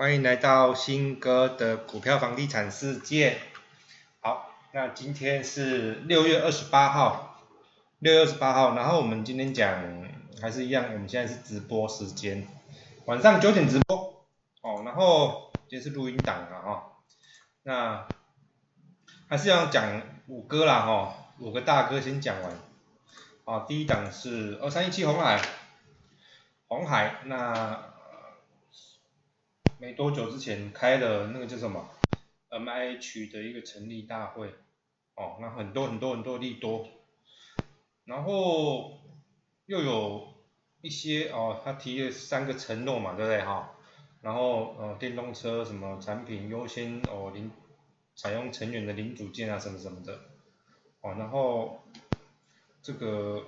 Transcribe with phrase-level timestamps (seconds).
[0.00, 3.36] 欢迎来到新哥的股票房地产世界。
[4.20, 7.44] 好，那今天是六月二十八号，
[7.98, 10.08] 六月二十八号，然后我们今天讲
[10.40, 12.48] 还是一样，我们现在是直播时间，
[13.04, 14.24] 晚上九点直播
[14.62, 16.92] 哦，然后今天是录音档啊哈，
[17.62, 18.08] 那
[19.28, 22.52] 还是要讲五哥啦哈，五个大哥先讲完。
[23.44, 25.42] 啊，第一档是二三一七红海，
[26.68, 27.89] 红海那。
[29.80, 31.88] 没多久之前开了那个叫什么
[32.50, 34.48] M I H 的一个成立大会，
[35.14, 36.86] 哦，那很多很多很多利多，
[38.04, 39.00] 然后
[39.64, 40.34] 又有
[40.82, 43.72] 一些哦，他提了三个承诺嘛，对不对哈？
[44.20, 47.50] 然后呃，电动车什么产品优先哦零
[48.14, 50.20] 采用成员的零组件啊什么什么的，
[51.00, 51.80] 哦，然后
[52.82, 53.42] 这个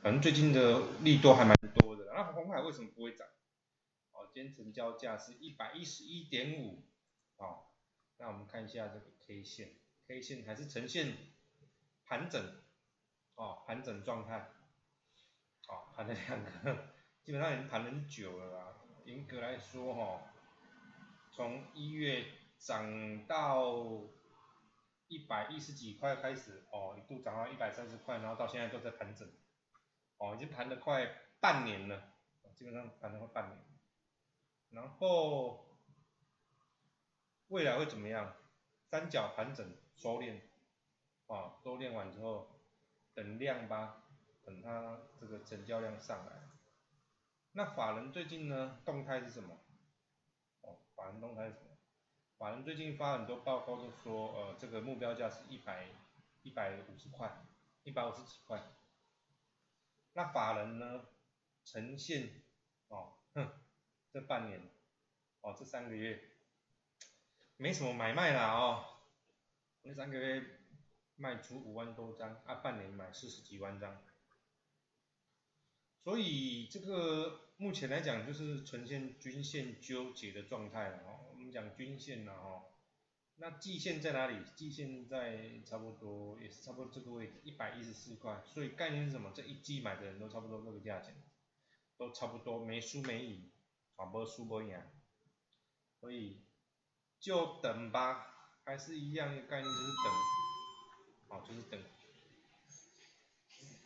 [0.00, 3.26] 反正最近的利多还蛮多的，那红海为什么不会涨？
[4.38, 6.84] 今天成交价是一百一十一点五，
[7.38, 7.74] 好，
[8.18, 9.70] 那我们看一下这个 K 线
[10.06, 11.12] ，K 线还是呈现
[12.04, 12.40] 盘整，
[13.34, 14.48] 哦，盘整状态，
[15.66, 16.86] 哦，盘了两个，
[17.24, 18.76] 基本上已经盘很久了啦。
[19.06, 20.32] 严格来说，哈，
[21.32, 22.24] 从一月
[22.58, 23.74] 涨到
[25.08, 29.28] 一百一十几块开始，哦，一度涨到一百三十块，然后到现在都在盘整，
[30.18, 32.12] 哦，已经盘了快半年了，
[32.54, 33.77] 基本上盘了快半年。
[34.70, 35.78] 然后
[37.48, 38.34] 未来会怎么样？
[38.90, 40.40] 三角盘整收敛，
[41.26, 42.50] 啊，收敛完之后
[43.14, 44.04] 等量吧，
[44.44, 46.48] 等它这个成交量上来。
[47.52, 49.58] 那法人最近呢动态是什么？
[50.62, 51.76] 哦，法人动态是什么？
[52.38, 55.88] 法人最近发很多报告都说，呃，这个目标价是一百
[56.42, 57.44] 一百五十块，
[57.82, 58.62] 一百五十几块。
[60.12, 61.06] 那法人呢
[61.64, 62.42] 呈现，
[62.88, 63.50] 哦，哼。
[64.12, 64.60] 这半年，
[65.42, 66.20] 哦，这三个月
[67.56, 68.84] 没什么买卖啦哦，
[69.82, 70.42] 那三个月
[71.16, 74.02] 卖出五万多张，啊，半年买四十几万张，
[76.04, 81.26] 所以这个目前来讲就是呈现均线纠结的状态了哦。
[81.30, 82.64] 我们讲均线了哦，
[83.36, 84.44] 那季线在哪里？
[84.56, 88.42] 季线在差不多也是差不多这个位置，一百一十四块。
[88.46, 89.32] 所以概念是什么？
[89.34, 91.14] 这一季买的人都差不多这个价钱，
[91.96, 93.50] 都差不多没输没赢。
[93.98, 94.80] 啊，无输无赢，
[96.00, 96.46] 所以
[97.18, 100.12] 就等吧，还是一样的概念，就是等，
[101.28, 101.82] 哦，就是等。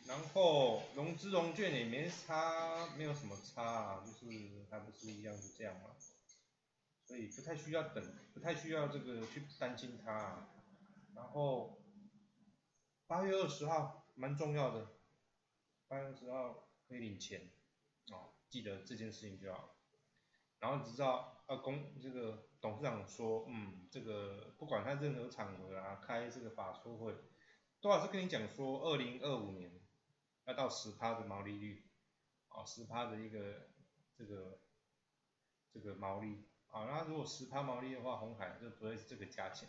[0.05, 4.25] 然后融资融券也没差，没有什么差啊，就是
[4.69, 5.95] 还不是一样是这样嘛，
[7.07, 10.47] 所以不太需要等，不太需要这个去担心它。
[11.15, 11.81] 然后
[13.07, 14.87] 八月二十号蛮重要的，
[15.87, 17.49] 八月二十号可以领钱，
[18.11, 19.73] 哦，记得这件事情就好。
[20.63, 27.13] 然后你知道，呃，公这个董事长说，嗯，这个不管他任何场合啊，开这个法说会，
[27.81, 29.81] 多少是跟你讲说，二零二五年
[30.45, 31.83] 要到十趴的毛利率，
[32.47, 33.67] 啊，十趴的一个
[34.17, 34.57] 这个
[35.73, 39.67] 这个毛利，啊，那如果十趴毛利的话，红海就不会是这个价钱，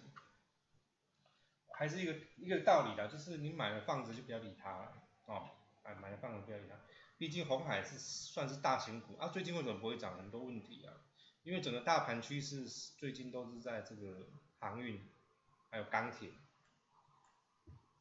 [1.76, 4.92] 还是一个一个道理的，就是你买了放着就不要理它，
[5.26, 5.50] 哦，
[5.82, 6.76] 买买了放着不要理它。
[7.24, 10.18] 毕竟红海是算是大型股啊，最近为什么不会涨？
[10.18, 10.92] 很多问题啊，
[11.42, 12.66] 因为整个大盘趋势
[12.98, 15.10] 最近都是在这个航运，
[15.70, 16.28] 还有钢铁，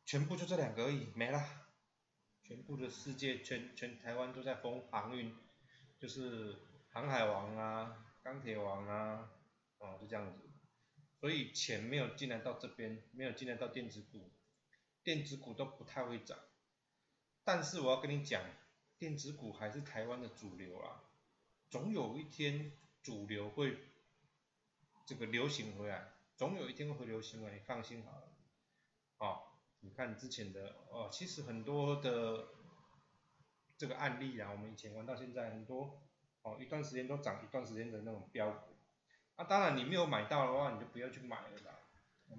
[0.03, 1.41] 全部就这两个而已，没了，
[2.41, 5.33] 全部的世界全全台湾都在封航运，
[5.97, 6.57] 就是
[6.91, 9.29] 航海王啊，钢铁王啊，
[9.77, 10.49] 哦就这样子，
[11.21, 14.33] 所以钱没有进来到这边，没有进来到电子股，
[15.01, 16.37] 电子股都不太会涨，
[17.45, 18.43] 但是我要跟你讲。
[19.03, 21.03] 电子股还是台湾的主流啊，
[21.69, 22.71] 总有一天
[23.01, 23.77] 主流会
[25.05, 28.29] 这个流行回来，总有一天会流行回来，你放心好了。
[29.17, 29.43] 哦，
[29.81, 32.47] 你看之前的哦，其实很多的
[33.77, 36.01] 这个案例啊，我们以前玩到现在很多
[36.43, 38.73] 哦，一段时间都涨，一段时间的那种标股。
[39.35, 41.77] 啊，当然你没有买到的话，你就不要去买了啦。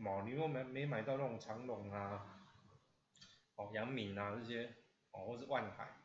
[0.03, 2.41] 哦，你又没没买到那种长隆啊，
[3.57, 4.75] 哦，阳明啊这些，
[5.11, 6.04] 哦，或是万海。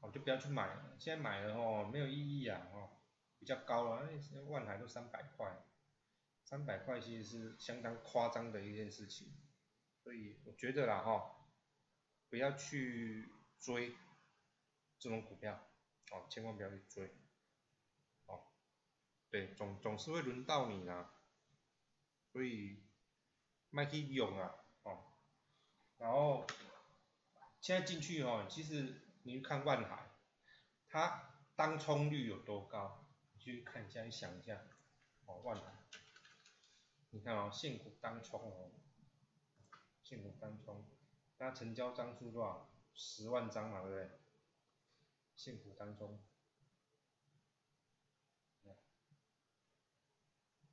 [0.00, 2.90] 哦，就不要去买了，现在买了哦，没有意义啊，哦，
[3.38, 5.64] 比较高了，那万台都三百块，
[6.44, 9.32] 三百块其实是相当夸张的一件事情，
[10.04, 11.48] 所以我觉得啦哈，
[12.30, 13.28] 不要去
[13.58, 13.96] 追
[15.00, 15.66] 这种股票，
[16.12, 17.12] 哦，千万不要去追，
[18.26, 18.44] 哦，
[19.30, 21.12] 对，总总是会轮到你啦，
[22.30, 22.84] 所以
[23.70, 24.54] 卖去用啊，
[24.84, 25.04] 哦，
[25.96, 26.46] 然后
[27.60, 29.07] 现在进去哦，其实。
[29.28, 30.10] 你去看万海，
[30.88, 33.04] 它当冲率有多高？
[33.34, 34.58] 你去看一下，你想一下，
[35.26, 35.70] 哦，万海，
[37.10, 38.70] 你看哦，现股当冲哦，
[40.02, 40.82] 现股当冲，
[41.36, 42.70] 那成交张数多少？
[42.94, 44.18] 十万张嘛，对不对？
[45.36, 46.18] 现股当中，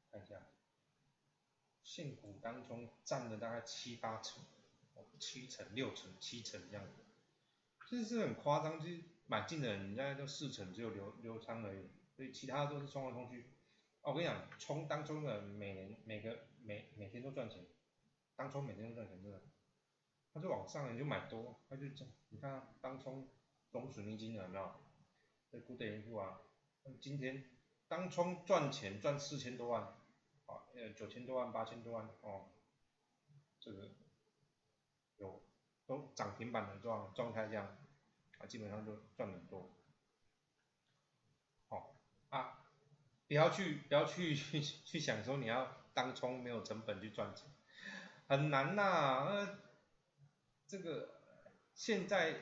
[0.10, 0.42] 看一下，
[1.84, 4.42] 现股当中占了大概七八成，
[5.20, 7.05] 七成、六成、七成这样子，
[7.90, 11.90] 就是很夸张，就是买进的人，家就四成只有流流仓而已。
[12.16, 13.46] 所以其他都是冲来冲去，
[14.02, 17.66] 哦，我跟你讲，冲当中的每年每个每每天都赚钱，
[18.36, 19.42] 当冲每天都赚钱，真的，
[20.34, 23.28] 他就往上你就买多，他就这，你看当冲
[23.70, 24.72] 总损益金额有没有？
[25.52, 26.40] 这固定盈富啊，
[27.02, 27.44] 今天
[27.88, 29.84] 当冲赚钱赚四千多万，
[30.46, 32.50] 啊，呃九千多万八千多万哦，
[33.60, 33.90] 这个
[35.88, 37.66] 都涨停板的状状态这样，
[38.40, 39.70] 啊基本上就赚很多。
[41.70, 41.96] 好
[42.30, 42.60] 啊，
[43.28, 47.48] 不要去不要去去 去想说你要当冲没有成本去赚钱，
[48.28, 49.26] 很难呐。
[49.26, 49.60] 呃，
[50.68, 51.22] 这个
[51.74, 52.36] 现在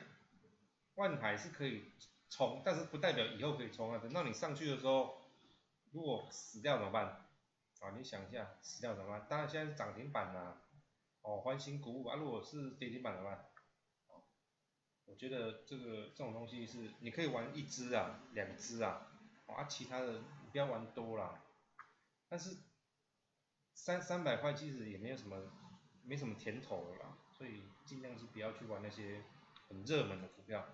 [0.94, 1.92] 万海是可以
[2.30, 3.98] 冲，但是不代表以后可以冲啊。
[3.98, 5.20] 等到你上去的时候，
[5.92, 7.26] 如果死掉怎么办？
[7.80, 9.26] 啊，你想一下，死掉怎么办？
[9.28, 10.56] 当然现在是涨停板呐，
[11.24, 12.16] 哦，欢欣鼓舞啊。
[12.16, 13.46] 如果是跌停板怎么办？
[15.06, 19.10] 我觉得这个这种东西是你可以玩一只啊，两只啊。
[19.46, 20.12] 啊，其他的
[20.42, 21.42] 你不要玩多了，
[22.28, 22.56] 但是
[23.74, 25.36] 三三百块其实也没有什么，
[26.02, 29.22] 没什么甜头了啦，所以尽量是不要去玩那些
[29.68, 30.66] 很热门的股票。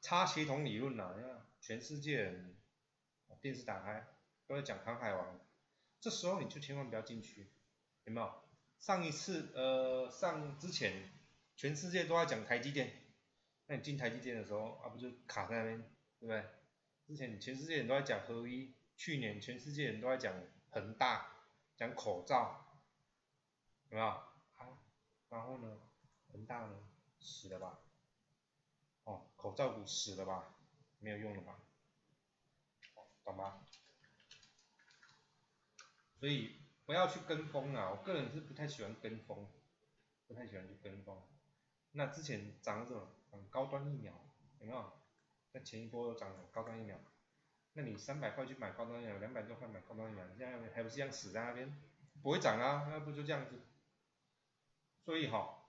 [0.00, 2.42] 差协同理论呐，你看全世界
[3.40, 4.06] 电视打开
[4.46, 5.38] 都在讲航海王，
[6.00, 7.50] 这时候你就千万不要进去，
[8.04, 8.47] 有没有？
[8.78, 11.10] 上一次呃上之前
[11.56, 12.92] 全世界都在讲台积电，
[13.66, 15.78] 那你进台积电的时候啊不就卡在那边，
[16.20, 16.44] 对不对？
[17.06, 20.34] 之前全世界人都在讲合一，去年全世界人都在讲
[20.70, 21.26] 恒大，
[21.76, 22.80] 讲口罩，
[23.90, 24.06] 有没有？
[24.06, 24.78] 啊，
[25.28, 25.78] 然后呢，
[26.32, 26.78] 恒大呢，
[27.20, 27.80] 死了吧？
[29.04, 30.54] 哦，口罩股死了吧？
[31.00, 31.58] 没有用了吧？
[33.24, 33.64] 懂吗？
[36.20, 36.56] 所以
[36.88, 37.90] 不要去跟风啊！
[37.90, 39.46] 我个人是不太喜欢跟风，
[40.26, 41.22] 不太喜欢去跟风。
[41.92, 43.06] 那之前涨什么？
[43.30, 44.14] 涨高端疫苗，
[44.60, 44.90] 有没有？
[45.52, 46.98] 那前一波涨高端疫苗，
[47.74, 51.78] 那你三百块去买高端疫苗，两百多块买高端疫苗，现在还不是一样死在那边，
[52.22, 53.60] 不会涨啊，那不就这样子？
[55.04, 55.68] 所以哈，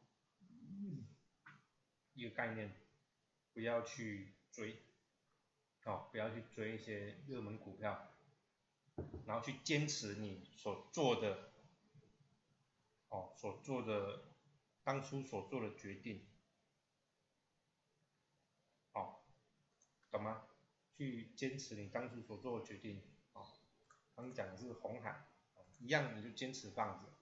[2.13, 2.72] 一个概念，
[3.54, 4.77] 不要去追，
[5.83, 8.09] 哦，不要去追一些热门股票，
[9.25, 11.51] 然后去坚持你所做的，
[13.10, 14.24] 哦，所做的
[14.84, 16.25] 当初所做的决定。
[18.94, 19.19] 哦
[20.12, 20.46] 懂吗？
[20.98, 23.01] 去坚持你当初所做的决定，
[23.34, 23.44] 啊，
[24.16, 25.28] 刚讲的是红海，
[25.78, 27.13] 一样你就坚持放着。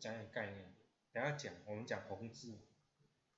[0.00, 0.74] 讲点概念，
[1.12, 2.58] 等下讲，我们讲红字，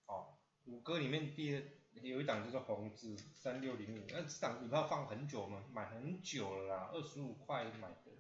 [0.07, 8.11] 哦，五哥里面第有一档就是红字三六零五，那这档股票放很久嘛，买很久了啦，二十五块买的，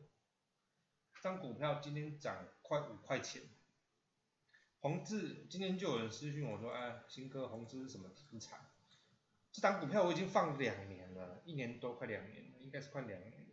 [1.14, 3.42] 这张股票今天涨快五块钱。
[4.80, 8.58] 红字今天就有人私信我说，哎，新哥红字是什么题材？
[9.52, 13.48] 这档股票我已经放两年了，一年多快两年了，应该是快两年了。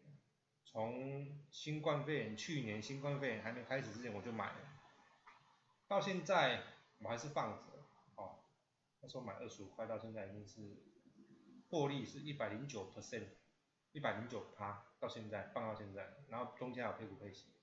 [0.65, 4.59] 从新冠肺炎去年新冠肺炎还没开始之前我就买了，
[5.87, 6.63] 到现在
[6.99, 7.68] 我还是放着，
[9.01, 10.77] 那时候买二十五块，到现在已经是
[11.69, 13.27] 获利是一百零九 percent，
[13.91, 17.53] 一百零九趴，到现在放到现在，然后中间还有配股配息，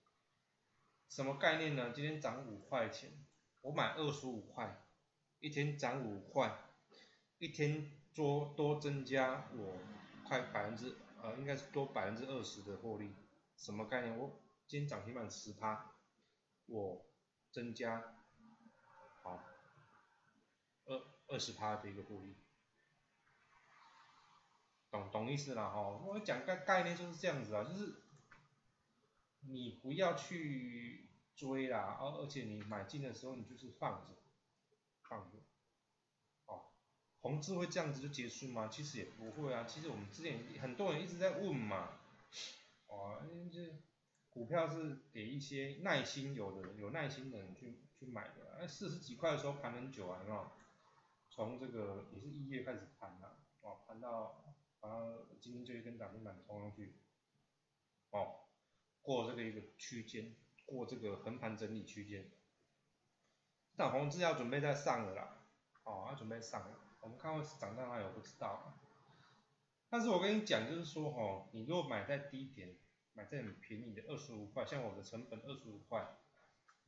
[1.09, 1.93] 什么概念呢？
[1.95, 3.11] 今天涨五块钱，
[3.61, 4.87] 我买二十五块，
[5.41, 6.57] 一天涨五块，
[7.39, 7.93] 一天。
[8.17, 9.77] 多多增加我
[10.27, 13.15] 快百分之呃应该是多百分之二十的获利，
[13.59, 14.17] 什么概念？
[14.17, 15.93] 我今天涨停板十趴，
[16.65, 17.05] 我
[17.53, 18.17] 增加
[19.23, 19.45] 好
[20.87, 22.37] 二二十趴的一个获利，
[24.91, 25.89] 懂懂意思了哈？
[25.89, 28.03] 我讲概概念就是这样子啊，就是
[29.41, 34.15] 你不要去追啦，而而且你买进的时候你就是放着
[35.09, 35.39] 放着。
[36.47, 36.63] 哦
[37.21, 38.69] 红字会这样子就结束吗？
[38.69, 39.65] 其实也不会啊。
[39.65, 41.99] 其实我们之前很多人一直在问嘛，
[42.87, 43.21] 哦，
[43.53, 43.83] 这
[44.31, 48.59] 股票是给一些耐心有的人有耐心的人去去买的。
[48.61, 50.53] 哎，四十几块的时候盘很久啊，有没有？
[51.37, 56.97] 从这个也是一月开始盘的，哦，盘到然后今天就一根涨停板冲上去，
[58.09, 58.47] 哦，
[59.03, 62.31] 过这个一个区间，过这个横盘整理区间，
[63.77, 65.47] 但红字要准备再上了啦，
[65.85, 66.81] 哦，要准备上了。
[67.01, 68.79] 我们看会涨到哪我不知道，
[69.91, 72.79] 但是我跟你讲，就是说哦，你如果买在低点，
[73.13, 76.17] 买在很便宜的二十五块，像我的成本二十五块，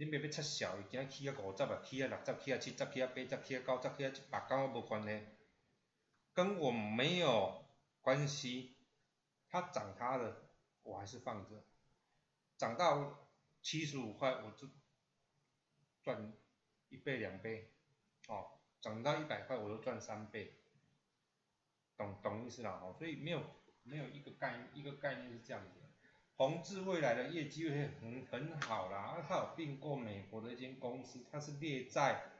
[0.00, 5.26] 你别要撤销，伊今起啊五十啊，起啊六十，起啊七十，起啊八十，起啊九十，起啊一百，跟我无关系，
[6.32, 7.64] 跟我没有
[8.00, 8.76] 关系。
[9.50, 10.50] 它涨它的，
[10.84, 11.64] 我还是放着，
[12.56, 13.28] 涨到
[13.60, 14.68] 七十五块，我就
[16.00, 16.32] 赚
[16.90, 17.72] 一倍两倍，
[18.28, 20.54] 哦，涨到一百块，我就赚三倍。
[21.96, 23.42] 懂懂意思了哦，所以没有
[23.82, 25.80] 没有一个概一个概念是这样子。
[26.38, 32.30] 宏志未来的业绩会很很好啦，它有并购美国的一间公司，它是列在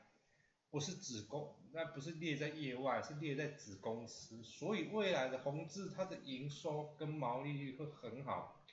[0.71, 8.65] 不是子公，那不是列在业外，是列在子公司，所以未来的宏志它的营收跟毛利率会很好。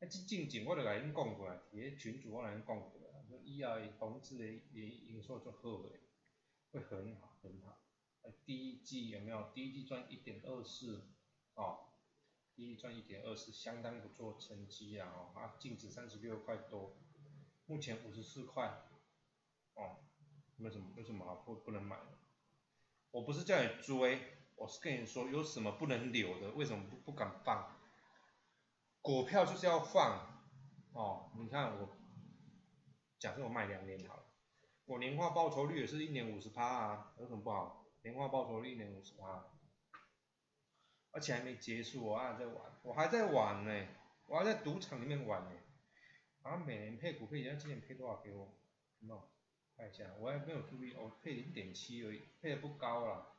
[0.00, 6.00] 那这近景我就来恁讲过啊，伫群主我来恁讲过啊，说以后宏志的营营收就好诶，
[6.72, 7.80] 会很好很好。
[8.44, 9.50] 第一季有没有？
[9.54, 11.02] 第一季赚一点二四，
[11.54, 11.86] 哦，
[12.56, 16.96] 一赚一点二是，相当不错成绩啊，哦，啊，净值三十六块多，
[17.66, 18.68] 目前五十四块，
[19.74, 19.96] 哦，
[20.58, 21.98] 为什么为什么啊不不能买？
[23.10, 24.20] 我不是叫你追，
[24.56, 27.76] 我是跟你说有什么不能留的，为什么不不敢放？
[29.00, 30.42] 股票就是要放，
[30.92, 31.88] 哦，你看我，
[33.18, 34.26] 假设我卖两年好了，
[34.86, 37.84] 我年化报酬率也是一年五十趴啊，有什么不好？
[38.02, 39.53] 年化报酬率一年五十八，
[41.14, 43.86] 而且还没结束，我还在玩，我还在玩呢，
[44.26, 45.50] 我还在赌场里面玩呢。
[46.42, 48.52] 啊，每年配股配，人家今年配多少给我？
[49.00, 49.30] 有？
[49.76, 53.36] 看一下，我还没有注意，我配零点七而已，配的不高了，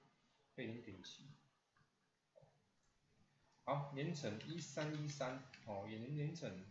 [0.56, 1.28] 配零点七。
[3.66, 6.66] 好，年成一三一三，哦，也年年成，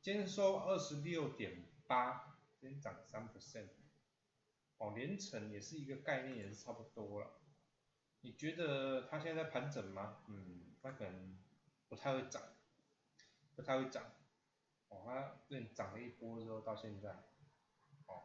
[0.00, 3.68] 今天收二十六点八，今天涨三 percent。
[4.78, 7.39] 哦，连成也是一个概念，也是差不多了。
[8.22, 10.22] 你觉得它现在在盘整吗？
[10.28, 11.38] 嗯，它可能
[11.88, 12.42] 不太会涨，
[13.56, 14.04] 不太会涨。
[14.88, 17.10] 哦，它认涨了一波之后到现在，
[18.06, 18.24] 哦，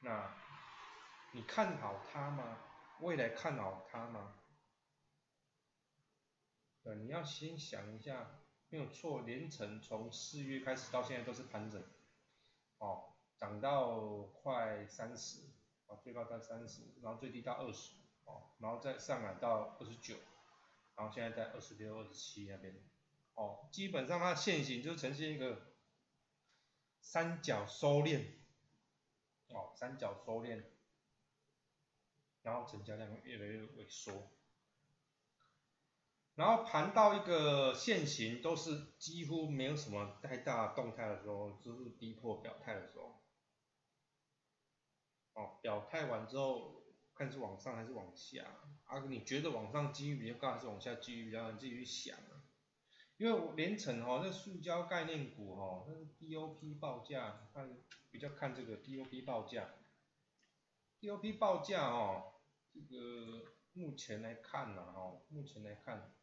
[0.00, 0.34] 那
[1.32, 2.58] 你看好它吗？
[3.00, 4.34] 未来看好它吗？
[6.82, 11.82] 对，你要先想一下，没有错，连成从四月开始到现在都是盘整，
[12.78, 15.54] 哦，涨到快三十。
[15.88, 17.92] 啊，最高在三十，然后最低到二十，
[18.26, 20.14] 哦，然后再上来到二十九，
[20.94, 22.74] 然后现在在二十六、二十七那边，
[23.34, 25.74] 哦，基本上它线型就呈现一个
[27.00, 28.24] 三角收敛，
[29.48, 30.62] 哦，三角收敛，
[32.42, 34.30] 然后成交量越来越萎缩，
[36.34, 43.22] 然后盘到一个线型都是几乎没有什么太大动态的时候，就是逼迫表态的时候。
[45.34, 46.82] 哦，表态完之后，
[47.16, 48.44] 看是往上还是往下，
[48.84, 51.52] 啊，你觉得往上机遇比较高还是往下机遇比较高？
[51.52, 52.44] 你自己去想啊。
[53.16, 57.74] 因为连成哈，那塑胶概念股哈，那是 DOP 报价，看
[58.10, 59.70] 比较看这个 DOP 报价。
[61.00, 62.34] DOP 报价哦，
[62.74, 66.14] 这个目前来看呢，哦，目前来看，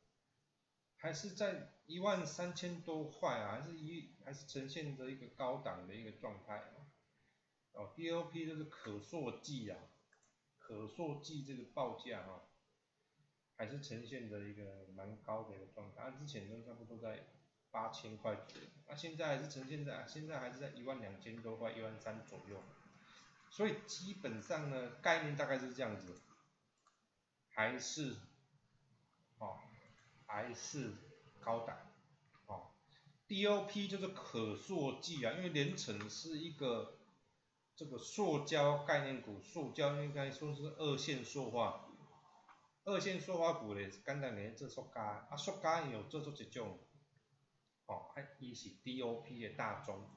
[0.98, 6.64] 还是在一万三千多块啊，还是一还是呈现着一个高档的一个状态。
[7.72, 9.80] 哦，DOP 就是可塑剂啊，
[10.74, 12.42] 可塑剂这个报价啊，
[13.56, 17.28] 还是呈现着一个蛮高的一个状态，之前都差不多在
[17.70, 22.60] 八千块左右，那现在还是呈现在，现在还是在一万两千多块，一万三左右，
[23.52, 26.20] 所以基本上呢，概念大概是这样子，
[27.52, 28.16] 还是，
[29.38, 29.60] 哦，
[30.26, 30.92] 还是
[31.40, 31.78] 高档，
[32.48, 32.72] 哦
[33.28, 36.98] ，DOP 就是可塑剂啊，因为连成是一个。
[37.76, 41.90] 这个塑胶概念股，塑胶应该说是二线塑化，
[42.86, 46.78] 二线塑化股咧，简单嚟做塑胶，啊塑胶有做做一种，
[47.88, 50.08] 哦，啊伊是 DOP 的大宗，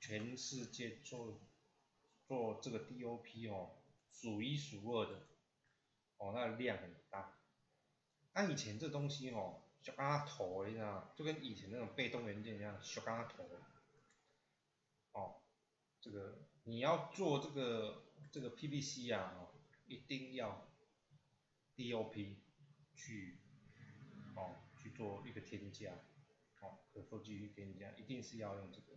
[0.00, 1.40] 全世界做
[2.26, 3.70] 做这个 DOP 哦，
[4.10, 5.28] 数一数二的，
[6.18, 7.38] 哦，那量很大，
[8.32, 13.44] 按以前这东西哦，就刚头你知道就跟以前那种被动元件一样，就刚头，
[15.12, 15.36] 哦，
[16.00, 16.49] 这个。
[16.70, 19.50] 你要做这个这个 PPC 啊，哦，
[19.86, 20.70] 一定要
[21.76, 22.36] DOP
[22.94, 23.40] 去
[24.36, 25.90] 哦去做一个添加，
[26.60, 28.96] 哦，可塑剂添加，一定是要用这个，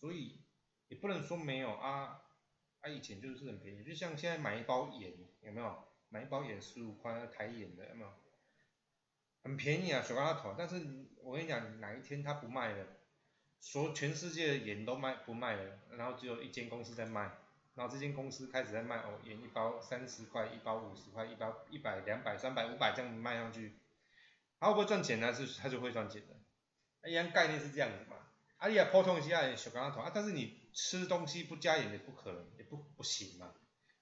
[0.00, 0.40] 所以
[0.88, 2.24] 也不能说没有啊，
[2.80, 5.84] 啊以前就是很便宜，就像现在买一包盐有没有？
[6.08, 8.12] 买一包盐十五块台盐的有没有？
[9.44, 12.99] 很便宜啊，小阿头，但是我跟你讲，哪一天他不卖了？
[13.60, 17.30] 说全世界的盐都卖不卖了，然后只有一间公司在卖，
[17.74, 23.74] 然后这间公司开始在卖哦，盐一包三十块，一包五十块，一包一百、两百、三百、五百这样卖上去，
[24.58, 25.32] 它会不会赚钱呢？
[25.32, 28.16] 是它就会赚钱的，一样概念是这样子嘛。
[28.56, 33.52] 啊，你也普通一下小刚刚头啊，但是你吃东西不加盐也不可能，也不不行嘛，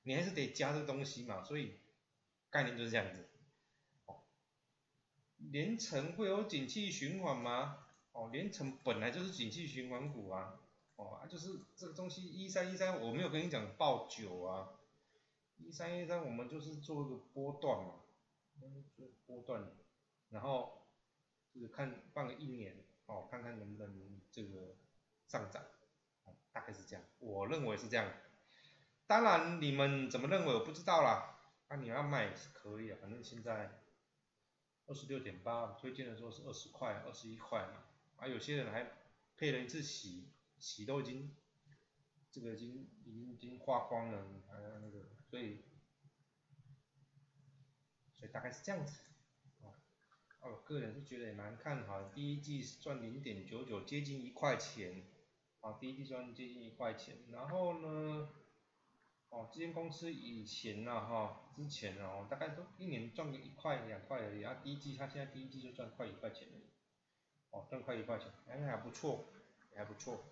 [0.04, 1.78] 你还是得加这东西嘛，所以
[2.50, 3.28] 概念就是这样子。
[4.06, 4.22] 哦，
[5.36, 7.84] 连城会有景气循环吗？
[8.18, 10.58] 哦，连城本来就是景气循环股啊。
[10.96, 14.70] 哦，就是这个东西一三一三，我没有跟你讲报九啊，
[15.56, 17.94] 一三一三我们就是做一个波段嘛，
[19.24, 19.70] 波段，
[20.30, 20.88] 然后
[21.54, 24.74] 就是看放个一年，哦，看看能不能这个
[25.28, 25.62] 上涨，
[26.50, 28.12] 大概是这样，我认为是这样，
[29.06, 33.80] 当然你们怎么认为我不知道啦，那你要卖也是可以啊，反正现在
[34.86, 37.84] 二十六点八，推荐的时候是二十块、二十一块嘛，
[38.18, 38.92] 啊有些人还
[39.36, 40.28] 配了一次洗。
[40.60, 41.36] 洗都已经，
[42.32, 45.62] 这个已经已经已经花光了，还有那个，所以，
[48.16, 48.98] 所以大概是这样子，
[49.60, 49.70] 啊，
[50.40, 55.04] 我个人是觉得也蛮看好，第一季赚零点九九，接近一块钱，
[55.60, 58.30] 啊，第一季赚接近一块钱，然后呢，
[59.28, 66.54] 哦，这间公司以前呢，哈，之前呢，大概都一年赚个一块两块而已，啊，第一季它现在第一季就赚快一块钱了，
[67.50, 69.24] 哦，更快一块钱，哎，还不错，
[69.74, 70.24] 还不错。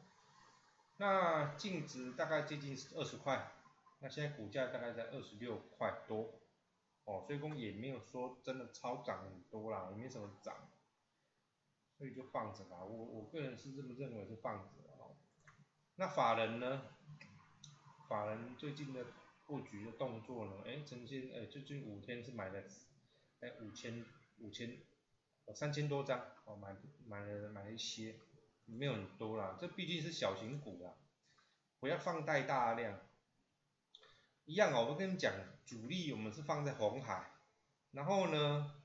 [0.98, 3.52] 那净值大概接近二十块，
[4.00, 6.40] 那现在股价大概在二十六块多，
[7.04, 10.54] 哦，所以说也没有说真的超涨很多啦，也没什么涨，
[11.98, 15.16] 所以就放着吧，我我个人是这么认为是放着哦。
[15.96, 16.82] 那法人呢？
[18.08, 19.04] 法人最近的
[19.46, 20.62] 布局的动作呢？
[20.64, 22.62] 哎，曾经哎最近五天是买了
[23.40, 24.04] 哎五千
[24.38, 24.78] 五千
[25.54, 26.76] 三千多张，哦买
[27.06, 28.16] 买了买了一些。
[28.68, 30.92] 没有很多啦，这毕竟是小型股啦，
[31.78, 32.98] 不要放太大量。
[34.44, 35.32] 一样哦，我跟你讲，
[35.64, 37.30] 主力我们是放在红海，
[37.92, 38.82] 然后呢，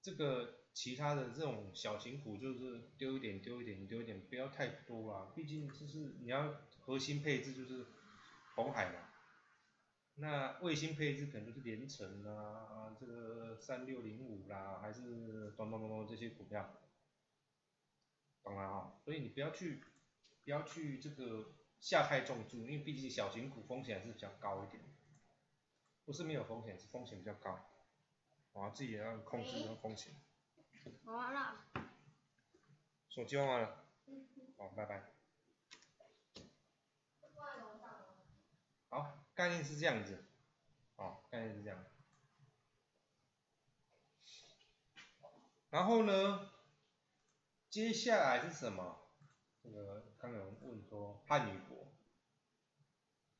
[0.00, 7.84] 这个其他的这种小型股就是丢一点丢一点丢一点，不要太多啊，毕竟就是你要核心配置就是
[8.54, 9.07] 红海嘛，
[10.20, 16.74] 那卫星配置可能就是连城啊，这个三六零五啦，还是咚咚咚咚这些股票。
[18.42, 19.84] 懂了哈，所以你不要去，
[20.44, 24.82] 不要去这个下太重注，因为毕竟小型股风险还是比较高一点，
[26.04, 27.52] 不是没有风险，是风险比较高，
[28.54, 30.14] 啊，自己也要控制这个风险。
[31.04, 31.64] 完了。
[33.08, 33.84] 手机完了。
[34.56, 35.12] 好，拜拜。
[38.90, 40.24] 好，概念是这样子，
[40.96, 41.84] 哦，概念是这样。
[45.70, 46.50] 然后呢？
[47.70, 48.98] 接下来是什么？
[49.62, 51.86] 这个刚有人问说汉语博，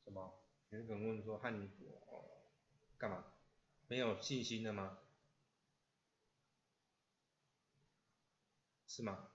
[0.04, 0.38] 什么？
[0.68, 2.46] 有人问说汉语博
[2.96, 3.24] 干嘛？
[3.88, 5.00] 没有信心的吗？
[8.86, 9.27] 是吗？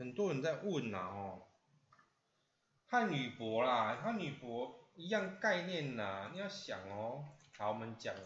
[0.00, 1.46] 很多人在问呐哦，
[2.86, 8.16] 汉语博啦，汉语博一样概念呐，你要想哦，好，我们讲。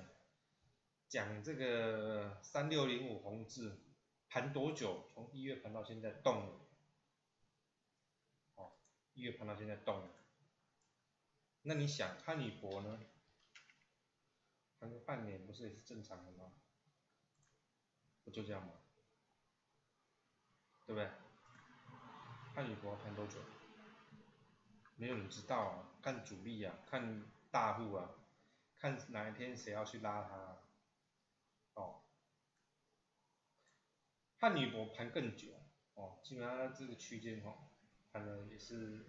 [1.09, 3.83] 讲这个三六零五红字
[4.29, 5.09] 盘多久？
[5.13, 6.61] 从一月盘到现在动，
[8.55, 8.71] 哦，
[9.15, 10.09] 一月盘到现在动。
[11.63, 13.01] 那你想汉语博呢？
[14.79, 16.53] 盘个半年不是也是正常的吗？
[18.23, 18.75] 不就这样吗？
[20.87, 21.11] 对不对？
[22.55, 23.35] 汉语博盘多久？
[24.97, 28.11] 没有人知道啊，看主力啊，看大户啊，
[28.79, 30.55] 看哪一天谁要去拉它。
[34.37, 35.49] 汉女博盘更久，
[35.95, 37.71] 哦，基本上这个区间哈，
[38.13, 39.07] 盘了也是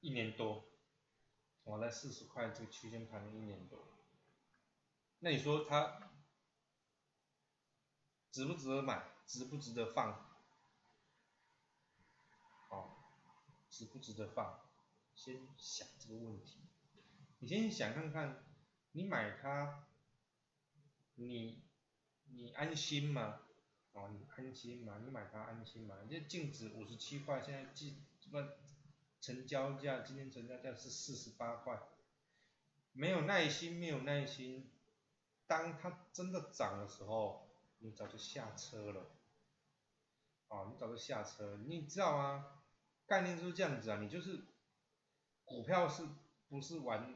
[0.00, 0.62] 一年多，
[1.64, 3.78] 我在四十块这个区间盘了一年多，
[5.20, 6.10] 那你说它
[8.30, 10.12] 值不值得买，值不值得放？
[12.68, 12.94] 哦，
[13.76, 14.58] 值不值得放？
[15.14, 16.60] 先想这个问题，
[17.40, 18.42] 你先想看看，
[18.92, 19.86] 你买它，
[21.16, 21.62] 你
[22.30, 23.42] 你安心吗？
[23.92, 24.98] 哦，你安心吗？
[25.04, 25.94] 你买它安心吗？
[26.08, 28.56] 这净值五十七块，现在净这个
[29.20, 31.78] 成交价，今天成交价是四十八块。
[32.92, 34.70] 没有耐心，没有耐心。
[35.46, 37.46] 当它真的涨的时候，
[37.80, 39.10] 你早就下车了。
[40.48, 42.62] 哦，你早就下车，你知道吗？
[43.06, 44.44] 概念就是这样子啊，你就是
[45.44, 46.06] 股票是
[46.48, 47.14] 不是玩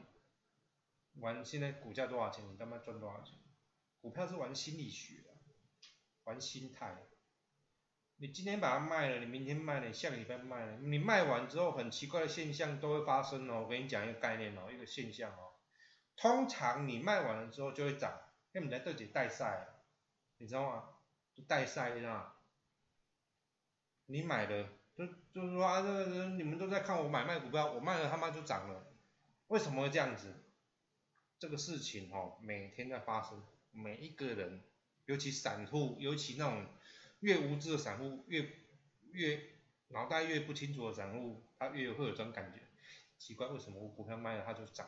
[1.15, 3.37] 玩现在股价多少钱，你他妈赚多少钱？
[3.99, 5.25] 股票是玩心理学。
[6.23, 7.07] 玩心态，
[8.17, 13.63] 你今天把它卖了，你明天卖了，你下个礼拜卖了，你卖完之后，很奇怪的现象都会发生哦。
[13.63, 15.55] 我跟你讲一个概念哦，一个现象哦。
[16.15, 18.21] 通常你卖完了之后就会涨，
[18.53, 19.67] 因为你在这里带赛，
[20.37, 20.89] 你知道吗？
[21.33, 22.37] 就带赛啊。
[24.05, 24.69] 你买的，
[25.33, 28.87] 就是说啊，这个人你们都在看我买卖股票，我卖了他妈就涨了，
[29.47, 30.33] 为什么会这样子？
[31.39, 34.61] 这个事情哦，每天在发生，每一个人，
[35.05, 36.65] 尤其散户，尤其那种
[37.21, 38.47] 越无知的散户，越
[39.11, 39.41] 越
[39.87, 42.59] 脑袋越不清楚的散户，他越会有这种感觉，
[43.17, 44.87] 奇怪，为什么我股票卖了它就涨，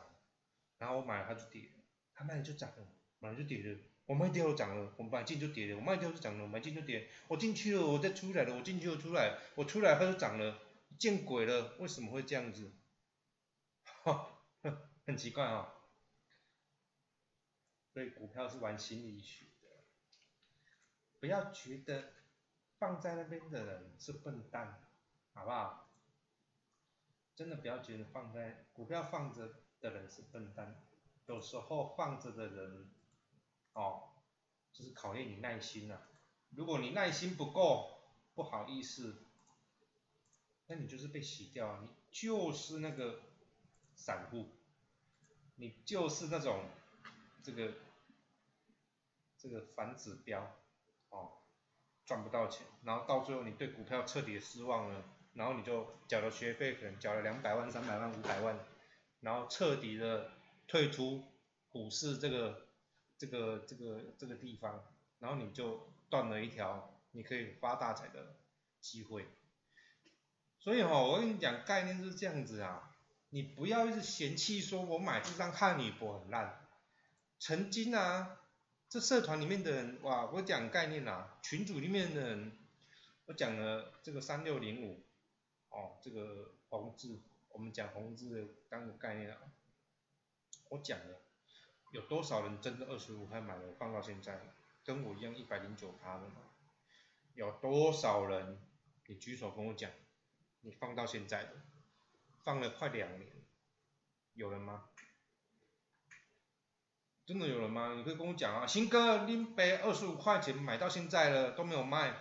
[0.78, 1.70] 然后我买了它就跌，
[2.14, 2.86] 它卖了就涨了，
[3.18, 10.58] 买了就跌了，我卖掉就涨了，我买进就跌了，我卖掉就涨了，买进就跌，我进去了，我再出来了，我进去又出来，我出来它就涨了，
[10.98, 12.70] 见鬼了，为什么会这样子？
[14.02, 14.38] 哈，
[15.06, 15.72] 很奇怪啊。
[17.92, 19.68] 所以股票是玩心理学的，
[21.20, 22.12] 不要觉得
[22.78, 24.82] 放在那边的人是笨蛋，
[25.32, 25.88] 好不好？
[27.36, 30.82] 真的不要觉得放在股票放着的人是笨蛋，
[31.26, 32.90] 有时候放着的人，
[33.74, 34.08] 哦，
[34.72, 36.08] 就是考验你耐心了。
[36.50, 37.98] 如果你耐心不够，
[38.34, 39.22] 不好意思，
[40.66, 43.20] 那你就是被洗掉，你就是那个
[43.94, 44.48] 散户，
[45.56, 46.64] 你就是那种
[47.44, 47.74] 这个。
[49.36, 50.40] 这个反指标，
[51.10, 51.32] 哦，
[52.06, 58.58] 赚不到钱，然后到最后你对股票彻底失望了，然后你就缴了学费，可能缴了两百万、三百万、五百万，
[59.20, 60.30] 然后彻底的
[60.66, 61.24] 退出
[61.68, 62.63] 股市这个
[63.18, 64.84] 这个这个这个地方，
[65.18, 68.36] 然后你就断了一条你可以发大财的
[68.80, 69.26] 机会。
[70.58, 72.90] 所以哈，我跟你讲概念是这样子啊，
[73.30, 76.66] 你不要一直嫌弃说我买这张汉语博很烂，
[77.38, 78.40] 曾经啊。
[78.86, 82.56] 这社团里面的人，哇，我讲概念啦，群组里面的人，
[83.24, 85.02] 我讲了这个三六零五，
[85.70, 89.38] 哦，这个红字，我们讲红字的当个概念啊，
[90.68, 91.22] 我讲了，
[91.94, 94.40] 有多少人真的二十五块买了放到现在，
[94.84, 96.42] 跟我一样一百零九趴的吗？
[97.34, 98.58] 有多少人？
[99.06, 99.88] 你举手跟我讲，
[100.62, 101.50] 你放到现在的，
[102.42, 103.30] 放了快两年，
[104.32, 104.88] 有人吗？
[107.24, 107.94] 真的有人吗？
[107.94, 112.12] 你可以跟我讲啊，鑫哥，拎杯二十五块钱买到现在了都没有卖，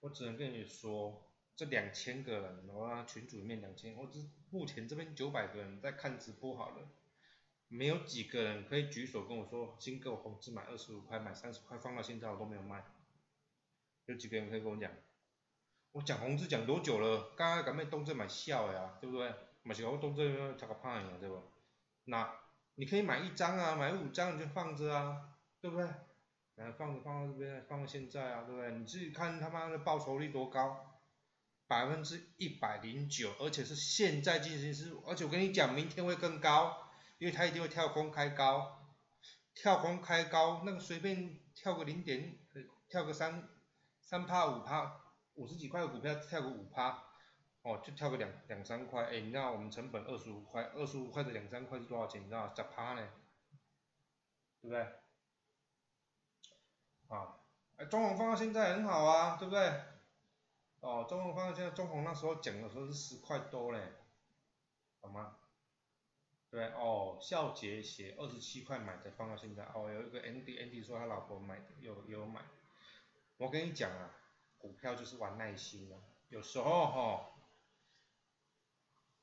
[0.00, 6.86] 我只能跟你说，这两千个人，我群主里面两千，我只目前这边九百个人在看直播好了，
[7.72, 12.84] 没有几个人可以举手跟我说，鑫哥我红字买二十五块，买三十块放到现在我都没有卖，
[14.06, 14.90] 有几个人可以跟我讲？
[15.92, 17.32] 我讲红字讲多久了？
[17.36, 19.32] 刚刚敢咩动这买笑呀，对不对？
[19.62, 21.42] 买是我动这个胖呀，对不？
[22.04, 22.38] 那。
[22.76, 25.86] 你可以买一张啊，买五张你就放着啊，对不对？
[26.54, 28.72] 然后放着放到这边，放到现在啊，对不对？
[28.78, 30.98] 你自己看他妈的报酬率多高，
[31.66, 36.81] 百分之一百零九，而且是现在进行时，而且我跟你讲，明天会更高，
[37.22, 38.82] 因为它一定会跳空开高，
[39.54, 42.36] 跳空开高，那个随便跳个零点，
[42.88, 43.48] 跳个三
[44.00, 45.00] 三趴五趴，
[45.34, 47.04] 五十几块的股票跳个五趴。
[47.62, 52.20] 哦，就跳个两两三块，哎，你知道我们成本二十五块，二十五块的两三块是多少钱？
[52.20, 52.52] 你知道？
[52.52, 53.08] 十趴呢，
[54.60, 54.82] 对不对？
[57.06, 57.38] 啊，
[57.76, 59.80] 哎，中红放到现在很好啊，对不对？
[60.80, 63.92] 哦，中红放到现在，中红那时候讲的时候是十块多嘞，
[65.00, 65.36] 好吗？
[66.52, 72.42] 对，哦，孝杰写二十七块买的放到现在，哦，有一个 Andy Andy 说他老婆买的，有有买。
[73.38, 74.14] 我跟你讲啊，
[74.58, 77.28] 股票就是玩耐心的，有时候哈。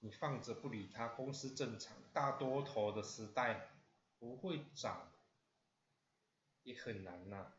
[0.01, 3.69] 你放着不理它，公司正常，大多头的时代
[4.17, 5.11] 不会涨，
[6.63, 7.51] 也很难呐。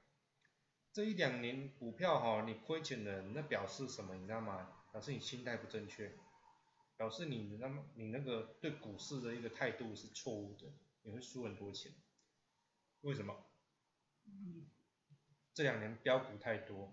[0.92, 4.16] 这一两年股票哈，你亏钱了，那表示什么？
[4.16, 4.68] 你知道吗？
[4.90, 6.12] 表示你心态不正确，
[7.00, 10.66] 表示你的那么你那个对股市的一个态度是错误的，
[11.00, 11.90] 你会输很多钱。
[13.00, 13.34] 为什么？
[15.54, 16.92] 这两年标股太多。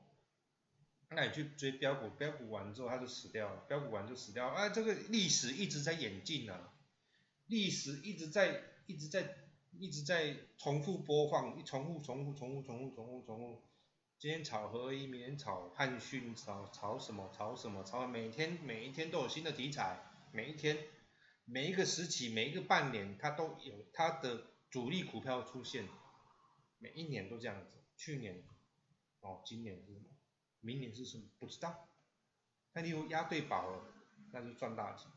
[1.09, 6.73] 那你去追标股，标股完之后它就死掉了，标股完就死掉了，啊，这个历史一直在演进啊，
[7.47, 9.35] 历史一直在一直在
[9.77, 13.61] 一直在重复播放，一重复重复重复重复重复重复，
[14.19, 19.99] 今天炒合一，明天炒汉讯，炒炒什么炒什么炒，每天每一天都有新的题材，
[20.31, 20.75] 每一天
[21.45, 25.87] 每一个时期每一个半年它都有它的主力股票出现，
[26.79, 28.43] 每一年都这样子，去年
[29.19, 30.05] 哦，今年是什么？
[30.61, 31.25] 明年是什么？
[31.37, 31.87] 不知道。
[32.73, 33.83] 那你有押对宝了，
[34.31, 35.11] 那就赚大钱。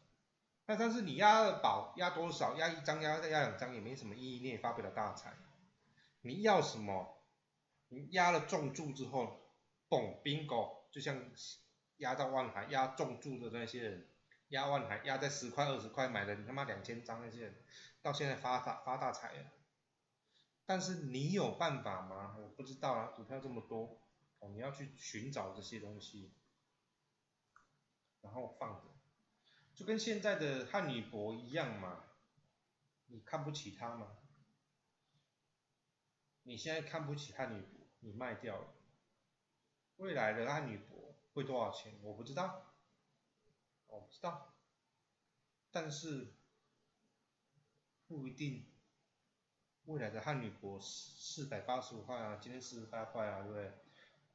[0.66, 2.54] 那但是你押了宝，押多少？
[2.58, 5.32] 押一张，押押两张也没什么意义，你也发不了大财。
[6.20, 7.16] 你要什么？
[7.90, 9.52] 你押了重注之后，
[9.88, 11.30] 嘣，bingo，就像
[11.98, 14.08] 压到万海压重注的那些人，
[14.48, 17.64] 压万海压在十块二十块买的你他妈两千张那些人，
[18.00, 19.50] 到现在发大发大财了。
[20.64, 22.36] 但是你有办法吗？
[22.38, 24.00] 我不知道啊，股票这么多，
[24.38, 26.32] 哦，你要去寻找这些东西，
[28.20, 28.84] 然后放着，
[29.74, 32.04] 就跟现在的汉语博一样嘛，
[33.06, 34.16] 你看不起他吗？
[36.44, 38.68] 你现在看不起汉语博，你卖掉了，
[39.96, 41.94] 未来的汉语博会多少钱？
[42.02, 42.74] 我不知道，
[43.86, 44.54] 我不知道，
[45.70, 46.32] 但是
[48.06, 48.66] 不一定，
[49.84, 53.72] 未来的汉语博四百八十五块啊，今天四十八块啊，对不对？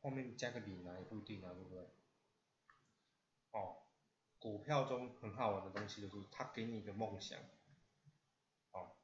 [0.01, 1.89] 后面加个零啊，也不一定啊，对不对？
[3.51, 3.77] 哦，
[4.39, 7.39] 股票中很好玩的东西就是它给你一个梦想，
[8.71, 8.95] 哦，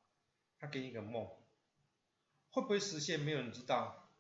[0.60, 1.28] 它给你一个梦。
[2.52, 4.11] 会不会实现，没有人知道。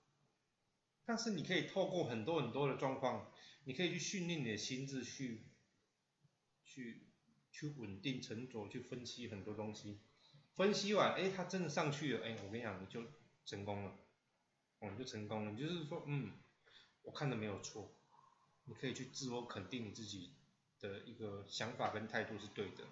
[1.05, 3.31] 但是你可以透过很多很多的状况，
[3.65, 5.47] 你可以去训练你的心智，去
[6.63, 7.07] 去
[7.51, 10.01] 去稳定沉着，去分析很多东西。
[10.53, 13.03] 分析完，哎，它真的上去了，哎，我跟你讲，你就
[13.45, 13.97] 成功了，
[14.79, 15.51] 哦，你就成功了。
[15.51, 16.31] 你就是说，嗯，
[17.03, 17.93] 我看的没有错，
[18.65, 20.35] 你可以去自我肯定你自己
[20.79, 22.83] 的一个想法跟态度是对的。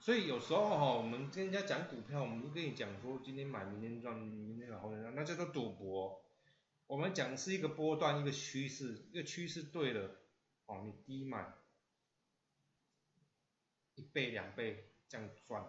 [0.00, 6.20] 所以有时候哈，我们跟人家讲股票，我们都跟你讲说，今天买，明天赚，明天买后天赚那叫做赌博。
[6.90, 10.10] 我们讲的是一个波段，一个趋势，一个趋势对了，
[10.66, 11.54] 哦，你低买
[13.94, 15.64] 一倍两倍这样赚，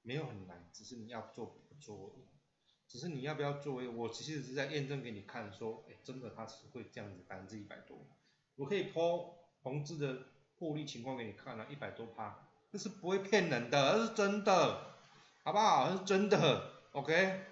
[0.00, 2.16] 没有很难，只是你要做不做，
[2.88, 7.98] 只是你要不要作为，我其实是在验证给你看，说，哎，真的它是会这样子百分之一百多，
[8.56, 12.48] 我可以抛红字的获利情况给你看了，一百多趴。
[12.70, 14.94] 这是不会骗人的，这是真的，
[15.42, 15.90] 好不好？
[15.90, 17.44] 这是真的，OK，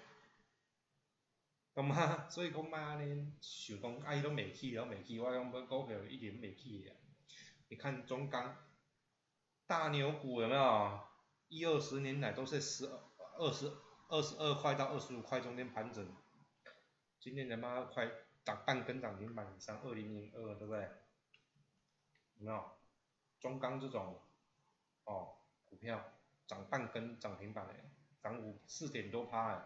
[1.73, 2.27] 咁啊？
[2.29, 6.95] 所以讲嘛呢，想讲啊伊拢未起，拢未去，我讲要股票一点未去啊。
[7.69, 8.57] 你看中钢，
[9.67, 10.99] 大牛股有没有？
[11.47, 12.97] 一二十年来都是十二
[13.37, 13.69] 二十
[14.07, 16.05] 二十二块到二十五块中间盘整，
[17.19, 18.09] 今天他妈快
[18.45, 20.81] 涨半根涨停板以上，二零零二对不对？
[22.37, 22.71] 有没有？
[23.39, 24.21] 中钢这种。
[25.05, 25.35] 哦，
[25.69, 26.13] 股票
[26.47, 27.89] 涨半根涨停板诶，
[28.21, 29.61] 涨五四点多趴诶，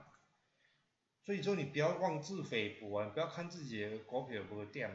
[1.25, 4.93] 所以说你不要妄自菲薄啊，不要看自己的股票不会掉啊。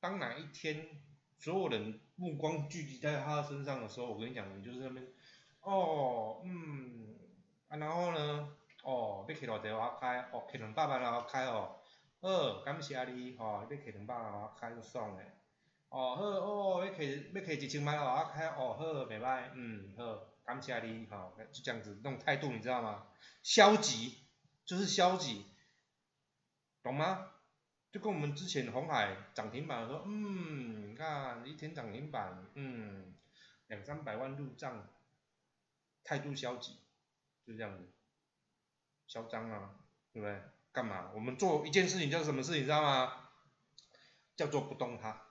[0.00, 0.86] 当哪一天
[1.36, 5.06] 所有人目光聚集在他身上的时候，我跟你讲，你就是那边，
[5.60, 7.14] 哦，嗯，
[7.68, 8.48] 啊然后呢，
[8.82, 11.76] 哦，要开偌济我开，哦，开两百万我开哦，
[12.22, 15.24] 好，感谢你，哦，要开两百万我开就爽诶。
[15.90, 23.06] 哦好哦，要开要开一千万哦，啊开哦好，袂歹，嗯好，感谢你，吼，就这样子那种态度，你知道吗？
[23.42, 24.16] 消极
[24.68, 25.46] 就是消极，
[26.82, 27.32] 懂吗？
[27.90, 33.14] 就跟我们之前红海涨停板说，嗯，你看一天涨停板，嗯，
[33.68, 34.86] 两三百万入账，
[36.04, 36.74] 态度消极，
[37.46, 37.90] 就这样子，
[39.06, 39.74] 嚣张啊，
[40.12, 40.42] 对不对？
[40.70, 41.12] 干嘛？
[41.14, 43.30] 我们做一件事情叫什么事情，你知道吗？
[44.36, 45.22] 叫做不动它。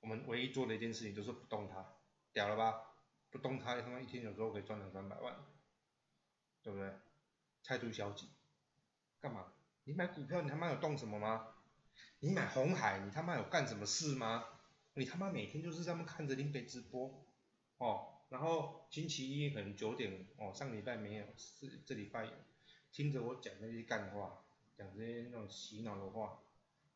[0.00, 1.94] 我们唯一做的一件事情就是不动它，
[2.34, 2.92] 屌了吧？
[3.30, 5.34] 不动它，他妈一天有时候可以赚两三百万，
[6.62, 6.92] 对不对？
[7.64, 8.28] 态度消极，
[9.20, 9.46] 干嘛？
[9.84, 11.48] 你买股票你他妈有动什么吗？
[12.20, 14.44] 你买红海你他妈有干什么事吗？
[14.94, 17.24] 你他妈每天就是这么看着林北直播，
[17.78, 22.32] 哦，然后星期一可能九点，哦，上礼拜没有，是这礼拜有，
[22.92, 24.44] 听着我讲那些干话，
[24.76, 26.40] 讲这些那种洗脑的话，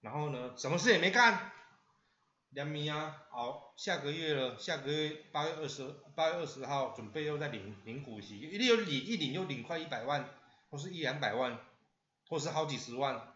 [0.00, 1.52] 然后呢，什么事也没干。
[2.50, 10.28] 两米啊，好，下个月了，下个月八月二十八月二十号准备又在领领股息，一定有领一领就领快一百万，
[10.72, 11.60] 或是一两百万，
[12.30, 13.34] 或是好几十万，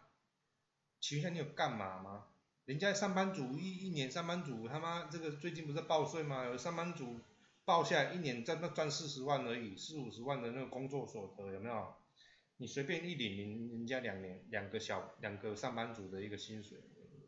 [1.01, 2.25] 请问你有干嘛吗？
[2.65, 6.47] 人家上班族一一年上班族他妈这个最近不是报税吗？
[6.47, 7.21] 有上班族
[7.67, 11.95] 报下一年赚赚四十万而已，四五十万的那个工作所得有没有？
[12.57, 16.79] 你随便一领人人家两年两个小两个上班族的一个薪水，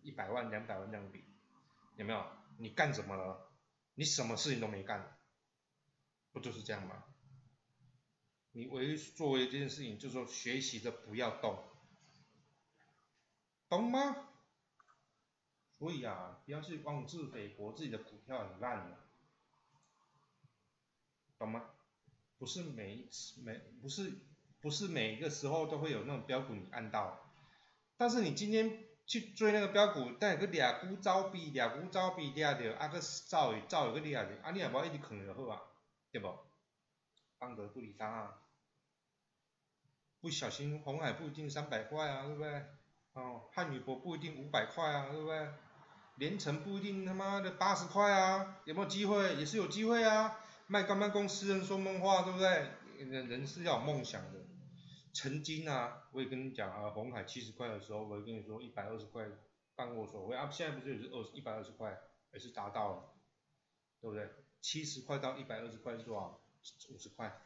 [0.02, 1.22] 一百万两百万这样比。
[1.96, 2.24] 有没有？
[2.56, 3.52] 你干什么了？
[3.94, 5.18] 你什么事情都没干，
[6.32, 7.04] 不就是这样吗？
[8.58, 11.62] 你唯一做一件事情，就是说学习着不要动，
[13.68, 14.16] 懂吗？
[15.78, 18.98] 所以啊，不要去妄自菲薄，自己的股票很烂的，
[21.38, 21.70] 懂吗？
[22.38, 24.12] 不是每一次每不是
[24.60, 27.32] 不是每一个时候都会有那种标股你按到，
[27.96, 28.84] 但是你今天。
[29.08, 35.62] 去追那个标股，但有个俩股招逼俩股走比掠着，啊个走走又个掠着，啊你也无一直啃就好啊，
[36.12, 36.28] 对不？
[37.38, 38.38] 方得不理他啊，
[40.20, 42.64] 不小心红海不一定三百块啊，对不对？
[43.12, 45.48] 哦，汉语博不一定五百块啊，对不对？
[46.16, 49.36] 连城不一定他妈的八十块啊，有没有机会？
[49.36, 50.40] 也是有机会啊。
[50.66, 52.68] 卖干办公司人说梦话，对不对？
[52.98, 54.40] 人人是要有梦想的。
[55.14, 59.24] 曾经啊，我也跟你讲啊，红海七十块的时候，我也跟你说一百二十块
[59.74, 61.96] 办过所谓啊，现在不是也是二一百二十块，
[62.32, 63.04] 也是达到了，
[64.00, 64.28] 对不对？
[64.60, 66.40] 七十块到一百二十块是多少？
[66.90, 67.40] 五十块，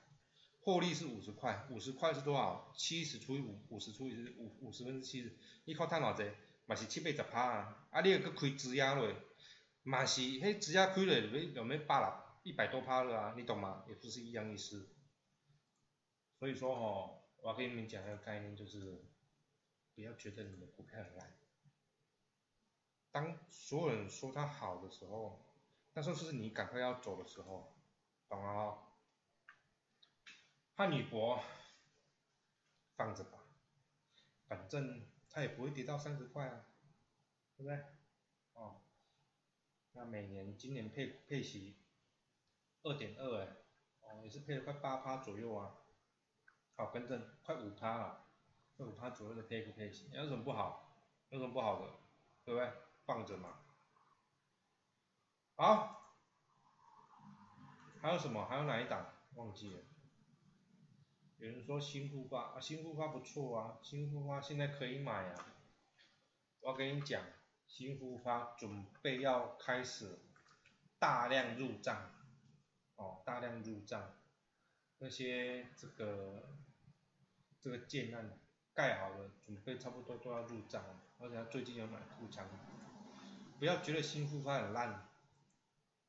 [0.64, 2.72] 获利是五十块，五十块是多少？
[2.76, 6.30] 七十除以五，五十除以五五十分之七十，你靠赚偌济？
[6.66, 9.12] 嘛是七八十趴啊，啊你又去开支押落，
[9.82, 12.22] 嘛是迄支押开落，要有没百六？
[12.44, 13.84] 一百多趴了啊，你懂吗？
[13.88, 14.88] 也不是一样意思。
[16.38, 19.02] 所以说哦，我要跟你们讲一个概念，就是
[19.94, 21.34] 不要觉得你的股票很烂。
[23.10, 25.44] 当所有人说它好的时候，
[25.94, 27.74] 那时候是你赶快要走的时候，
[28.28, 28.78] 懂了哦。
[30.82, 31.40] 汉语博
[32.96, 33.38] 放着吧，
[34.48, 36.66] 反正它也不会跌到三十块啊，
[37.56, 37.84] 对不对？
[38.54, 38.82] 哦，
[39.92, 41.78] 那每年今年配配息。
[42.82, 43.56] 二点二哎，
[44.00, 45.72] 哦也是配了快八趴左右啊，
[46.74, 48.26] 好跟正快五趴了，
[48.76, 50.96] 快五趴左右的配股配息，有什么不好？
[51.28, 51.92] 有什么不好的？
[52.44, 52.72] 对不对？
[53.04, 53.60] 放着嘛。
[55.54, 56.16] 好，
[58.00, 58.44] 还有什么？
[58.46, 59.14] 还有哪一档？
[59.36, 59.91] 忘记了。
[61.42, 65.46] 有人说新复发啊，新复发不错啊，新复发现在可以买啊。
[66.60, 67.20] 我跟你讲，
[67.66, 70.20] 新复发准备要开始
[71.00, 72.12] 大量入账。
[72.94, 74.14] 哦，大量入账，
[74.98, 76.48] 那些这个
[77.60, 78.38] 这个建案
[78.72, 82.46] 盖好了，准备差不多都要入账了，而且他最近要买库仓，
[83.58, 85.08] 不要觉得新复发很烂，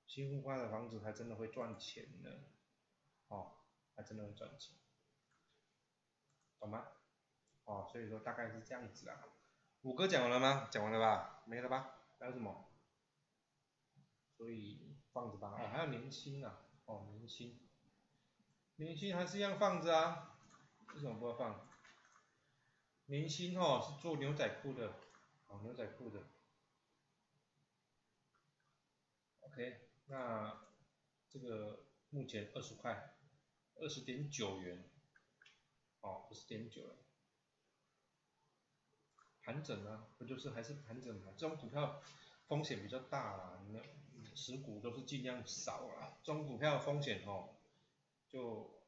[0.06, 2.30] 新复发的房子还真的会赚钱呢，
[3.30, 3.54] 哦，
[3.96, 4.76] 还真的会赚钱，
[6.64, 6.88] 懂吗？
[7.66, 9.20] 哦，所以说大概是这样子啊，
[9.82, 10.70] 五个讲完了吗？
[10.72, 11.44] 讲完了吧？
[11.46, 11.94] 没了吧？
[12.18, 12.70] 还有什么？
[14.38, 16.62] 所以放着吧，哦，还有年轻啊。
[16.86, 17.60] 哦，明星，
[18.76, 20.38] 明星还是一样放着啊？
[20.94, 21.68] 为什么不要放？
[23.06, 24.94] 明星哦是做牛仔裤的，
[25.48, 26.24] 哦牛仔裤的。
[29.42, 30.66] OK，那
[31.30, 33.16] 这个目前二十块，
[33.76, 34.90] 二十点九元，
[36.04, 36.96] 哦不是点九了。
[39.42, 41.34] 盘整啊，不就是还是盘整嘛？
[41.36, 42.02] 这种股票
[42.48, 43.80] 风险比较大啦，那。
[44.36, 47.50] 持股都是尽量少啊，这种股票风险哦，
[48.28, 48.82] 就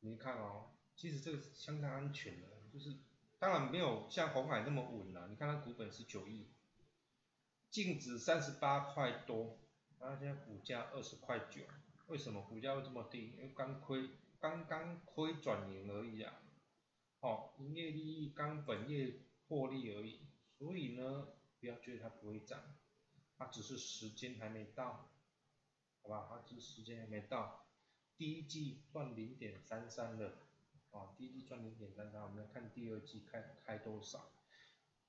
[0.00, 2.96] 你看哦，其实这个相当安全的，就是
[3.38, 5.28] 当然没有像红海那么稳啦。
[5.28, 6.48] 你看它股本是九亿，
[7.70, 9.58] 净值三十八块多，
[10.00, 11.62] 然后现在股价二十块九，
[12.08, 13.34] 为什么股价会这么低？
[13.36, 14.10] 因为刚亏，
[14.44, 16.42] 刚刚亏转盈而已啊，
[17.20, 20.20] 哦，营业利益刚本业获利而已，
[20.58, 21.28] 所以呢，
[21.58, 22.60] 不要觉得它不会涨。
[23.38, 25.08] 它只是时间还没到，
[26.02, 26.28] 好吧？
[26.28, 27.64] 它只是时间还没到。
[28.18, 30.36] 第一季赚零点三三的，
[30.90, 34.30] 啊，第一季赚零点三三，我们来看第二季开开多少。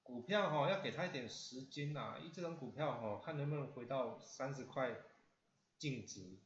[0.01, 4.95] 股票哈要给它一点时间呐，一这种股票哈，看能不能回到三十块
[5.77, 6.39] 净值，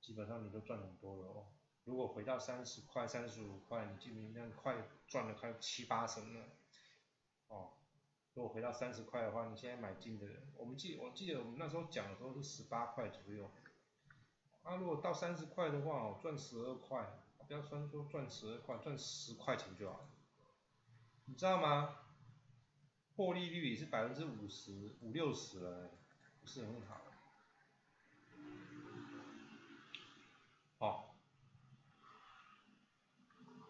[0.00, 1.46] 基本上你都赚很多了哦。
[1.84, 6.46] 如果回到三十块、三十五块，你基本上快赚了快七八成了，
[7.48, 7.72] 哦。
[8.34, 13.50] 如果回到三十块的话，你现在买进的人，我们记我记得我们那时候讲的时候是十八块左右，
[14.62, 20.08] 啊，如果到三十块的话，赚十二块，不要算说赚十二块，赚十块钱就好了，
[21.24, 21.96] 你知道吗？
[23.16, 25.90] 获利率也是百分之五十五六十了，
[26.40, 26.80] 不是很。
[26.82, 27.09] 好。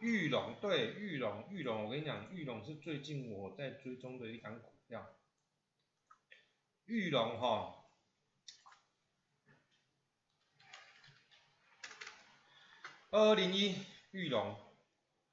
[0.00, 5.14] 玉龙对玉龙玉龙，我跟你讲，玉龙是最近我在追踪的一档股票。
[6.86, 7.84] 玉龙哈，
[13.10, 13.76] 二零一
[14.12, 14.56] 玉龙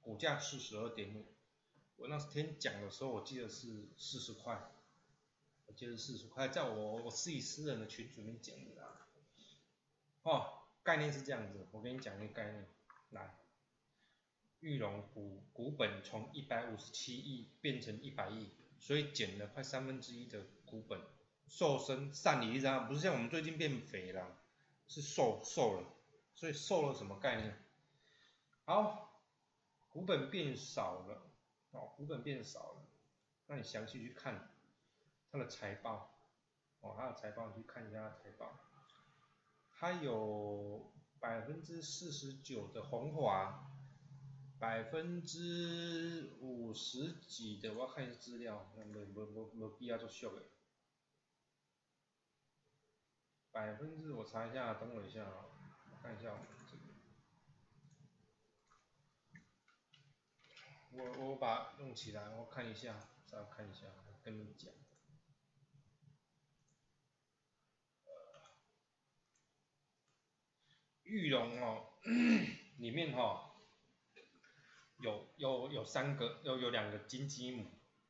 [0.01, 1.34] 股价四十二点五，
[1.95, 4.69] 我那天讲的时候，我记得是四十块，
[5.65, 9.07] 我记得四十块，在我我自己私人的群里面讲的啊。
[10.24, 12.68] 哦，概念是这样子，我跟你讲一个概念，
[13.11, 13.47] 来。
[14.60, 18.49] 玉龙股股本从一百五十七亿变成一百亿，
[18.80, 20.99] 所以减了快三分之一的股本，
[21.47, 24.36] 瘦身善理一张，不是像我们最近变肥了，
[24.88, 25.88] 是瘦瘦了，
[26.34, 27.55] 所以瘦了什么概念？
[28.66, 29.22] 好，
[29.89, 31.22] 股本变少了，
[31.72, 32.82] 哦，股本变少了，
[33.45, 34.51] 那你详细去看
[35.32, 36.18] 它的财报，
[36.80, 38.60] 哦，它的财报你去看一下它的财报，
[39.72, 43.72] 它有百分之四十九的红华。
[44.60, 50.43] 百分之五十几的，我要看一下资料，没没没没必要做秀的。
[53.51, 55.45] 百分之我查一下，等我一下啊，
[56.01, 56.39] 看一下
[56.70, 56.84] 这个。
[60.91, 63.86] 我我把弄起来，我看一下，再看一下，
[64.24, 64.74] 跟你讲。
[71.03, 71.93] 玉龙哦，
[72.80, 73.47] 里面哈
[74.98, 77.66] 有有有三个，有有两个金鸡母，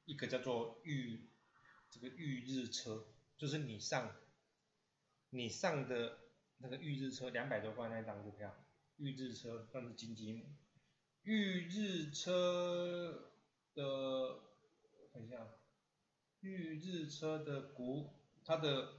[0.05, 1.29] 一个叫做玉
[1.89, 3.05] 这个玉日车，
[3.37, 4.15] 就是你上
[5.29, 6.17] 你上的
[6.57, 8.55] 那个玉日车两百多块那张股票，
[8.97, 10.45] 玉日车算是金鸡母，
[11.23, 13.31] 玉日车
[13.73, 14.39] 的
[15.13, 15.47] 看一下，
[16.39, 18.13] 玉日车的股
[18.45, 18.93] 它的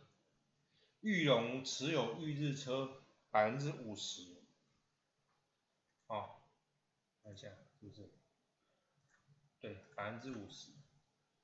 [1.00, 3.02] 玉龙持有玉日车。
[3.30, 4.38] 百分之五十，
[6.06, 6.40] 哦，
[7.22, 7.48] 看一下
[7.80, 8.10] 是不是？
[9.60, 10.72] 对，百分之五十，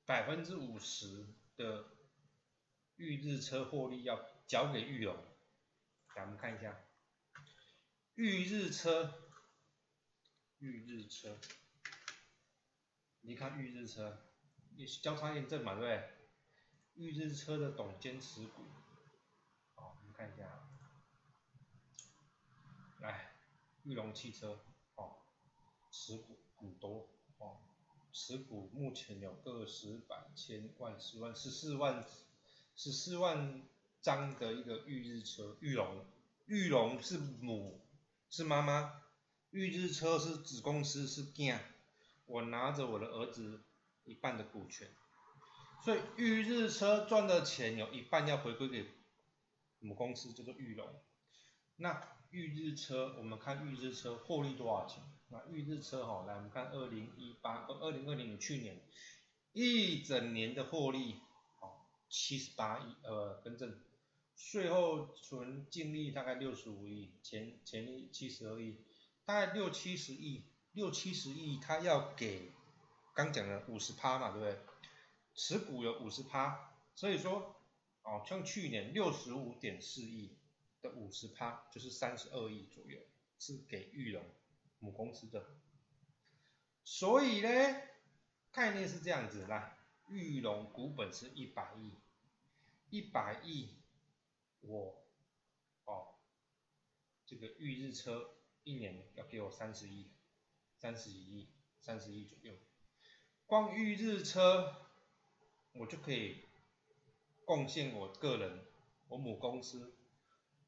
[0.05, 1.25] 百分之五十
[1.57, 1.85] 的
[2.97, 5.15] 预日车获利要交给玉龙。
[6.15, 6.77] 来，我们看一下，
[8.15, 9.31] 预日车，
[10.59, 11.37] 预日车，
[13.21, 14.25] 你看预日车，
[14.75, 16.11] 也是交叉验证嘛，对不对？
[16.95, 18.63] 预日车的董监持股，
[19.73, 20.69] 好，我们看一下。
[23.01, 23.35] 来，
[23.83, 24.63] 玉龙汽车，
[25.97, 27.57] 持股很多哦，
[28.11, 32.05] 持股目前有个十百千万十万十四万
[32.75, 33.63] 十四万
[34.01, 36.05] 张的一个玉日车，玉龙，
[36.47, 37.79] 玉龙是母
[38.29, 39.03] 是妈妈，
[39.51, 41.59] 玉日车是子公司是囝，
[42.25, 43.63] 我拿着我的儿子
[44.03, 44.89] 一半的股权，
[45.85, 48.91] 所以玉日车赚的钱有一半要回归给
[49.79, 51.01] 母公司，叫做玉龙，
[51.77, 52.11] 那。
[52.31, 55.01] 预日车，我们看预日车获利多少钱？
[55.29, 58.79] 那预日车哈，来我们看二零一八二二零二零年去年
[59.53, 61.15] 一整年的获利，
[61.59, 63.77] 哦七十八亿，呃，更正，
[64.35, 68.77] 税后纯净利大概六十五亿，前前利七十二亿，
[69.25, 72.51] 大概六七十亿，六七十亿，他要给
[73.13, 74.59] 刚讲的五十趴嘛，对不对？
[75.33, 77.55] 持股有五十趴，所以说，
[78.03, 80.37] 哦，像去年六十五点四亿
[80.81, 80.91] 的。
[80.91, 82.99] 五十趴就是三十二亿左右，
[83.39, 84.23] 是给玉龙
[84.79, 85.45] 母公司的。
[86.83, 87.49] 所以呢，
[88.51, 91.93] 概念是这样子，来，玉龙股本是一百亿，
[92.89, 93.75] 一百亿，
[94.61, 95.03] 我，
[95.85, 96.15] 哦，
[97.25, 100.11] 这个玉日车一年要给我三十亿，
[100.77, 101.49] 三十亿，
[101.79, 102.53] 三十亿左右，
[103.45, 104.75] 光玉日车，
[105.73, 106.45] 我就可以
[107.45, 108.65] 贡献我个人，
[109.07, 109.95] 我母公司。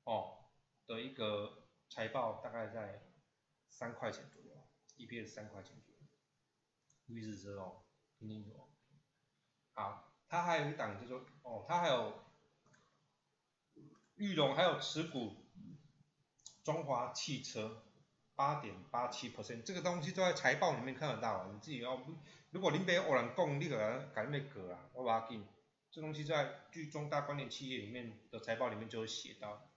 [0.04, 0.38] 哦，
[0.86, 3.07] 的一个财报大概在
[3.70, 6.02] 三块钱左右，EPS 三块钱左右，
[7.08, 7.84] 预日车哦，
[8.18, 8.68] 听清楚哦。
[9.74, 12.24] 好，它还有一档叫做哦，它还有
[14.16, 15.36] 玉龙还有持股
[16.64, 17.84] 中华汽车
[18.36, 22.02] 八点八七 percent，这个东西都在财报里面看得到，你自己要
[22.52, 25.40] 如果您别偶然供，你可能改咩格啊，我把它给，
[25.92, 29.70] 这东西在据中大关联企业里面的财报里面就会写到。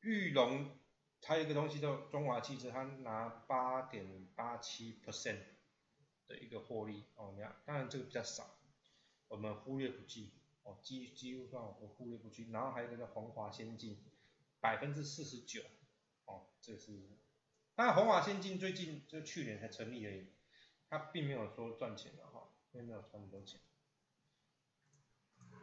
[0.00, 0.77] 玉龙，
[1.20, 5.40] 它有一个东西叫中华汽车，它拿八点八七 percent
[6.26, 8.58] 的一个获利哦，你看，当然这个比较少，
[9.28, 12.50] 我们忽略不计哦，几几乎算我忽略不计。
[12.50, 14.02] 然后还有一个叫宏华先进，
[14.60, 15.62] 百分之四十九
[16.24, 17.08] 哦，这是，
[17.74, 20.32] 当然宏华先进最近就去年才成立而已，
[20.88, 23.60] 它并没有说赚钱的哈，并没有赚很多钱。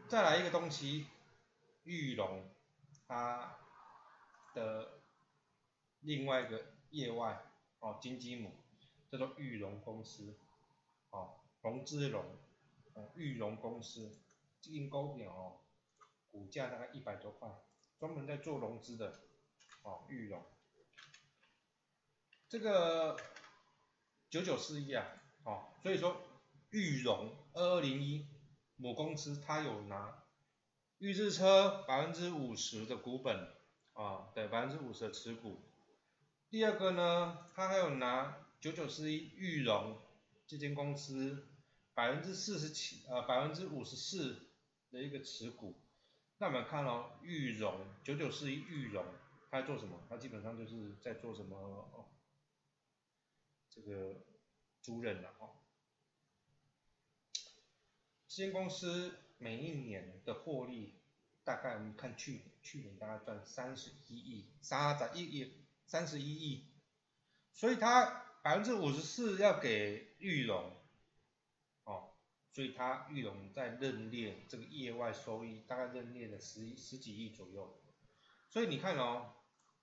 [0.08, 1.08] 再来一个东西，
[1.84, 2.50] 玉龙，
[3.08, 3.58] 它。
[4.56, 5.04] 的
[6.06, 7.44] 另外一个业外
[7.80, 8.52] 哦，金鸡母
[9.10, 10.38] 叫做玉龙公司，
[11.10, 12.24] 哦，融资融，
[12.94, 14.18] 哦，玉龙公司，
[14.62, 15.62] 这间股票哦，
[16.32, 17.50] 股价大概一百多块，
[18.00, 19.20] 专门在做融资的，
[19.82, 20.44] 哦，玉龙，
[22.48, 23.18] 这个
[24.30, 25.06] 九九四一啊，
[25.44, 26.22] 哦，所以说
[26.70, 28.28] 玉龙二二零一
[28.76, 30.24] 母公司它有拿
[31.00, 33.54] 预制车百分之五十的股本。
[33.96, 35.65] 啊，对，百分之五十的持股。
[36.50, 39.98] 第二个呢，他还有拿九九四一玉龙
[40.48, 41.48] 这间公司
[41.94, 44.48] 百分之四十七，呃，百分之五十四
[44.92, 45.76] 的一个持股。
[46.38, 49.06] 那我们看哦，玉龙九九四一玉龙，
[49.50, 50.02] 他做什么？
[50.10, 51.58] 他基本上就是在做什么？
[51.58, 52.06] 哦，
[53.70, 54.16] 这个
[54.82, 55.52] 租赁的哦。
[58.28, 60.96] 这间公司每一年的获利。
[61.44, 65.54] 大概我们看去年，去年大概赚三十一亿，三十一亿，
[65.86, 66.68] 三十一亿，
[67.54, 68.06] 所以它
[68.42, 70.72] 百分之五十四要给玉龙，
[71.84, 72.14] 哦，
[72.52, 77.82] 所以他玉龙在认列这个业外收益大概认列了十十几亿左右，
[78.50, 79.34] 所以你看哦，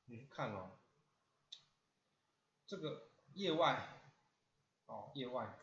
[0.05, 0.79] 你去看哦，
[2.67, 3.89] 这个业外，
[4.87, 5.59] 哦业外，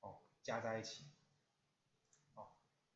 [0.00, 1.04] 哦加在一起，
[2.34, 2.48] 哦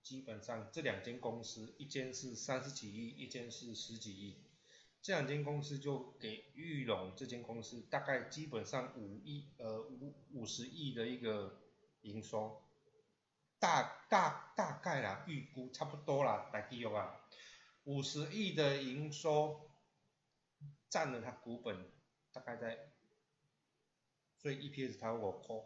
[0.02, 4.47] 基本上这两间公司一间是三十几亿，一间是十几亿。
[5.00, 11.62] 这两间公司就给玉龙这间公司大概基本上五亿呃五五十亿的一个
[12.02, 12.62] 营收，
[13.58, 17.20] 大大大概啦预估差不多啦，大概有啊。
[17.84, 19.70] 五十亿的营收
[20.90, 21.90] 占了它股本
[22.32, 22.92] 大概在，
[24.36, 25.56] 所以 EPS 它五块，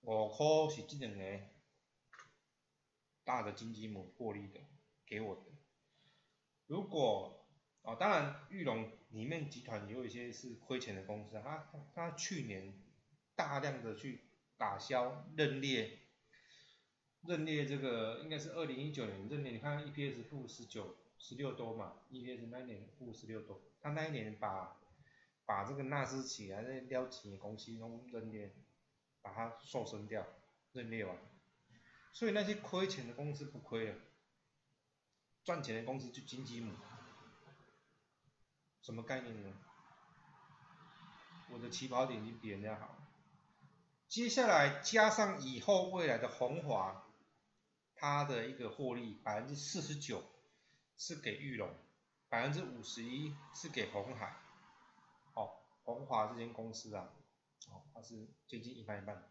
[0.00, 1.40] 五块是这两个
[3.22, 4.60] 大的金鸡母获利的
[5.06, 5.42] 给我的，
[6.66, 7.45] 如果
[7.86, 12.74] 哦，当然，玉龙里面集团也有一些是亏钱的公司，他他去年
[13.36, 14.22] 大量的去
[14.56, 16.00] 打消认列，
[17.22, 24.76] 认列这个应该是二零一九年认列，你看 EPS 负十九十六多嘛，EPS 那年负十六多，他那一年把
[25.44, 28.52] 把这个纳斯起来那撩起的公司弄认列，
[29.22, 30.26] 把它瘦身掉，
[30.72, 31.16] 认列完，
[32.12, 33.94] 所以那些亏钱的公司不亏了，
[35.44, 36.72] 赚钱的公司就金鸡母。
[38.86, 39.52] 什么概念呢？
[41.50, 42.96] 我的起跑点已经比人家好。
[44.06, 47.04] 接下来加上以后未来的红华，
[47.96, 50.22] 它的一个获利百分之四十九
[50.96, 51.68] 是给玉龙，
[52.28, 54.36] 百分之五十一是给红海。
[55.34, 55.50] 哦，
[55.82, 57.10] 红华这间公司啊，
[57.68, 59.28] 哦，它是接近一半一半。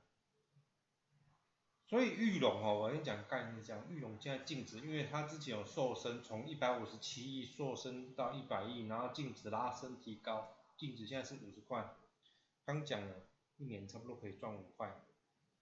[1.88, 11.96] 所以玉龙哦，我跟你讲概念是这样，玉龙现在净值，因为它之前有瘦身，从一百五十七亿瘦身到一百亿，然后净值拉升提高，净值现在是五十块。
[12.64, 13.28] 刚讲了，
[13.58, 15.00] 一年差不多可以赚五块，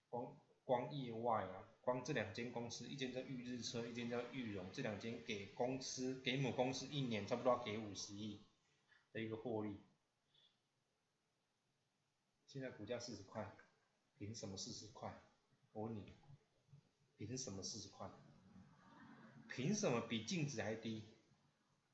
[0.08, 8.40] 光光业外啊，光这两间公司，一间叫玉日车，一间叫玉龙，这两间给公司给母公司一年差不多要给五十亿
[9.12, 9.76] 的一个获利。
[12.46, 13.54] 现在股价四十块，
[14.16, 15.20] 凭什么四十块？
[15.74, 16.14] 我问你，
[17.16, 18.08] 凭什么四十块？
[19.48, 21.08] 凭什么比净值还低？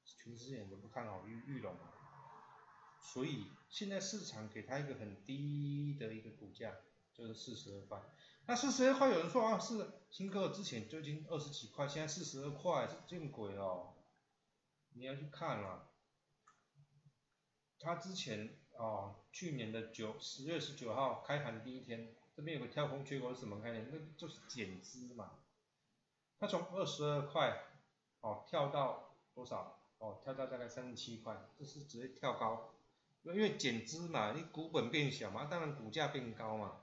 [0.04, 1.74] 全世界人都不看好玉玉龙，
[3.00, 6.76] 所以现在市场给他一个很低的一个股价，
[7.14, 8.02] 就是四十二块。
[8.46, 13.94] 那四十二块有人说啊，是新科之前就已经二十几块，现在四十二块是见鬼了！
[14.92, 15.90] 你要去看了，
[17.78, 22.14] 他之前啊，去年的九十月十九号开盘第一天。
[22.36, 23.86] 这边有个跳空缺口是什么概念？
[23.90, 25.32] 那就是减资嘛。
[26.38, 27.64] 它从二十二块
[28.22, 29.78] 哦跳到多少？
[29.98, 32.72] 哦跳到大概三十七块，这是直接跳高，
[33.24, 36.80] 因为减资嘛，你股本变小嘛，当然股价变高嘛。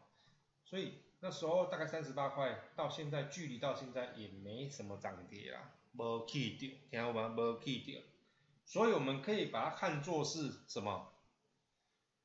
[0.64, 7.30] 所以那时候大概三十八块，到现在距离到现在也没什么涨跌啦，没去掉，听到吗？
[7.30, 8.00] 没去掉。
[8.66, 11.14] 所以我们可以把它看作是什么？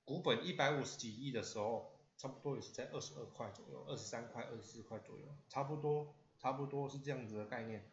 [0.04, 1.91] 股本一百五十几亿的时候。
[2.22, 7.90] 差不多也是在二十二块左右，二十三块、二十四块左右，差不多，差不多是这样子的概念。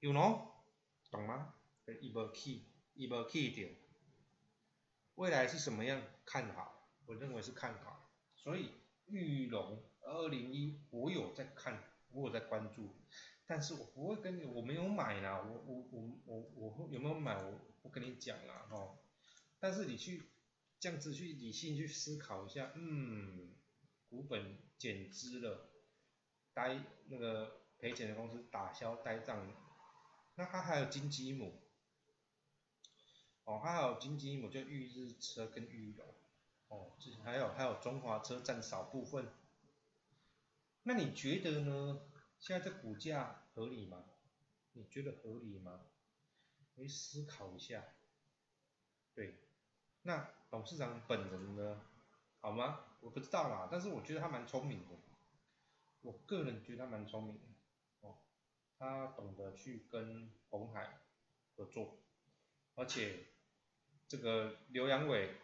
[0.00, 0.48] 有喏，
[1.08, 1.54] 懂吗？
[2.00, 2.64] 一波 key，
[2.94, 3.76] 一波 key 点。
[5.14, 6.02] 未来是什么样？
[6.24, 8.10] 看好，我认为是看好。
[8.34, 8.72] 所以
[9.06, 12.96] 玉龙二零一，我有在看，我有在关注，
[13.46, 17.40] 但是我不会跟你，我没有买啦，我我我我我有没有买？
[17.40, 18.98] 我不跟你讲啦，哦。
[19.60, 20.31] 但是你去。
[20.82, 23.54] 这样子去理性去思考一下，嗯，
[24.08, 25.70] 股本减资了，
[26.52, 29.46] 呆那个赔钱的公司打消呆账，
[30.34, 31.62] 那它还有金鸡母，
[33.44, 36.04] 哦，它还有金鸡母就裕日车跟裕隆，
[36.66, 39.32] 哦，这还有还有中华车占少部分，
[40.82, 42.10] 那你觉得呢？
[42.40, 44.04] 现在这股价合理吗？
[44.72, 45.86] 你觉得合理吗？
[46.74, 47.84] 你思考一下，
[49.14, 49.36] 对，
[50.02, 50.41] 那。
[50.52, 51.80] 董事长本人呢，
[52.42, 52.80] 好吗？
[53.00, 54.94] 我不知道啦，但是我觉得他蛮聪明的，
[56.02, 58.18] 我个人觉得他蛮聪明的，哦，
[58.78, 61.00] 他懂得去跟红海
[61.56, 61.96] 合作，
[62.74, 63.28] 而且
[64.06, 65.36] 这个刘阳伟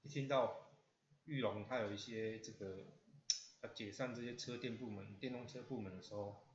[0.00, 0.70] 一听到
[1.26, 2.78] 玉龙他有一些这个
[3.60, 6.46] 要解散这些车店部门、电动车部门的时候，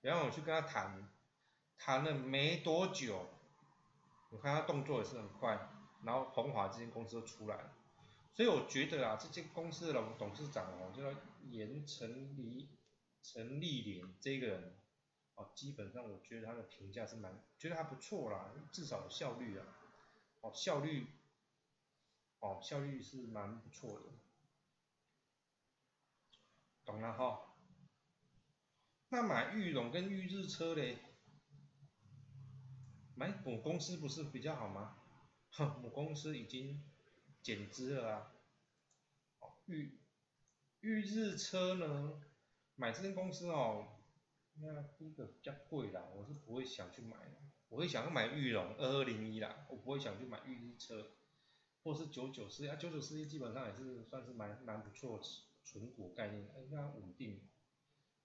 [0.00, 1.08] 然后我去跟他谈，
[1.78, 3.28] 谈了没多久，
[4.30, 5.71] 我看他动作也是很快。
[6.04, 7.72] 然后宏华这间公司就出来，
[8.34, 11.12] 所以我觉得啊，这间公司的董事长哦，叫
[11.48, 12.68] 严成立
[13.22, 14.76] 陈立莲这个人，
[15.36, 19.66] 哦，基本上我觉得他的评价是蛮，觉得还不错啦，至少效率啊，
[20.40, 21.06] 哦，效率
[22.40, 24.06] 哦，效率是蛮不错的，
[26.84, 27.54] 懂了哈。
[29.10, 30.98] 那买玉龙跟玉日车嘞，
[33.14, 35.01] 买母公司不是比较好吗？
[35.54, 36.82] 哼，母公司已经
[37.42, 38.32] 减资了啊。
[39.66, 39.98] 玉
[40.80, 42.22] 玉日车呢，
[42.74, 44.00] 买这间公司哦，
[44.54, 47.36] 那第一个比较贵啦，我是不会想去买的。
[47.68, 51.12] 我会想要买玉龙二二零一啦，我不会想去买玉日车，
[51.82, 55.24] 或是九九四啊，九九四一基本上也是算是蛮蛮不错的
[55.64, 57.48] 纯股概念，应该稳定。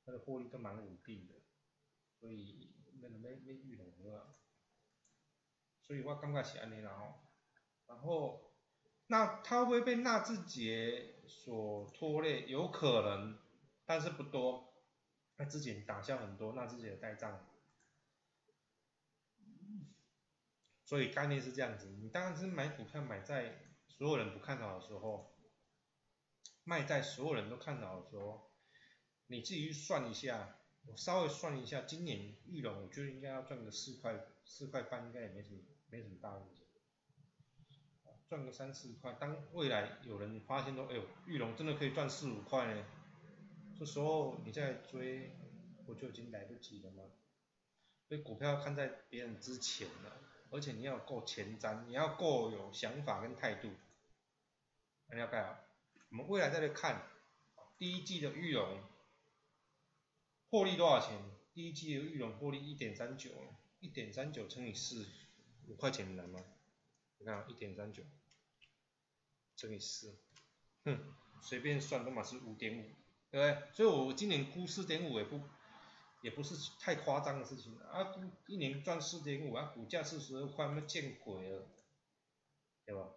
[0.05, 1.33] 它的获利都蛮稳定的，
[2.17, 2.71] 所以
[3.01, 3.83] 那个没没遇到
[4.17, 4.31] 啊，
[5.87, 7.13] 所以我感觉是安尼啦吼。
[7.87, 8.51] 然后，
[9.07, 12.45] 那它会不会被纳智捷所拖累？
[12.47, 13.39] 有可能，
[13.85, 14.73] 但是不多。
[15.37, 17.47] 那之前打消很多纳智捷的代账，
[20.83, 21.87] 所以概念是这样子。
[22.01, 25.37] 你当然是买股票买在所有人不看好的时候，
[26.63, 28.51] 卖在所有人都看好的时候。
[29.27, 36.63] 你自己去算一下，我稍微算一下，今年玉龙我觉得应该要赚个四块，四块半应该也没什么，没什么大问题。
[38.29, 42.85] 赚个三四块，当未来有人发现说，哎呦，玉龙真的可以赚四五块呢，
[43.79, 45.31] 这时候你再追，
[45.85, 47.03] 不就已经来不及了吗？
[48.07, 50.17] 所以股票要看在别人之前了，
[50.51, 53.69] 而且你要够前瞻，你要够有想法跟态度。
[55.13, 55.59] 你要看啊，
[56.09, 57.07] 我们未来再来看，
[57.77, 58.81] 第一季的玉龙。
[60.49, 61.17] 获利多少钱？
[61.53, 63.31] 第一季的玉龙获利一点三九，
[63.79, 65.05] 一点三九乘以四，
[65.67, 66.39] 五块钱难吗？
[67.19, 68.03] 你看一点三九
[69.55, 70.17] 乘以四，
[70.83, 72.83] 哼，随便算都嘛是五点五，
[73.31, 73.73] 对不对？
[73.73, 75.41] 所以我今年估四点五也不
[76.21, 81.67] 也不是太夸张的事情啊，估一年赚四点五啊，股价四十二块，那见鬼了，
[82.85, 83.09] 对吧？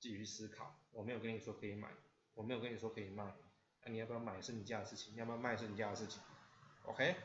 [0.00, 1.92] 继续思考，我没有跟你说可以买，
[2.34, 3.34] 我没有跟你说可以卖，
[3.82, 6.22] 那你要不要买是你家的事情，要不要卖是你家的事情。
[6.84, 7.16] OK，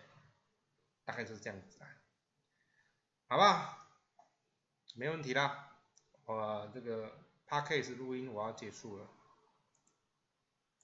[1.05, 1.87] 大概就是这样子啊，
[3.27, 3.82] 好吧，
[4.95, 5.71] 没问题啦，
[6.25, 7.11] 我这个
[7.49, 9.07] podcast 录音我要结束了。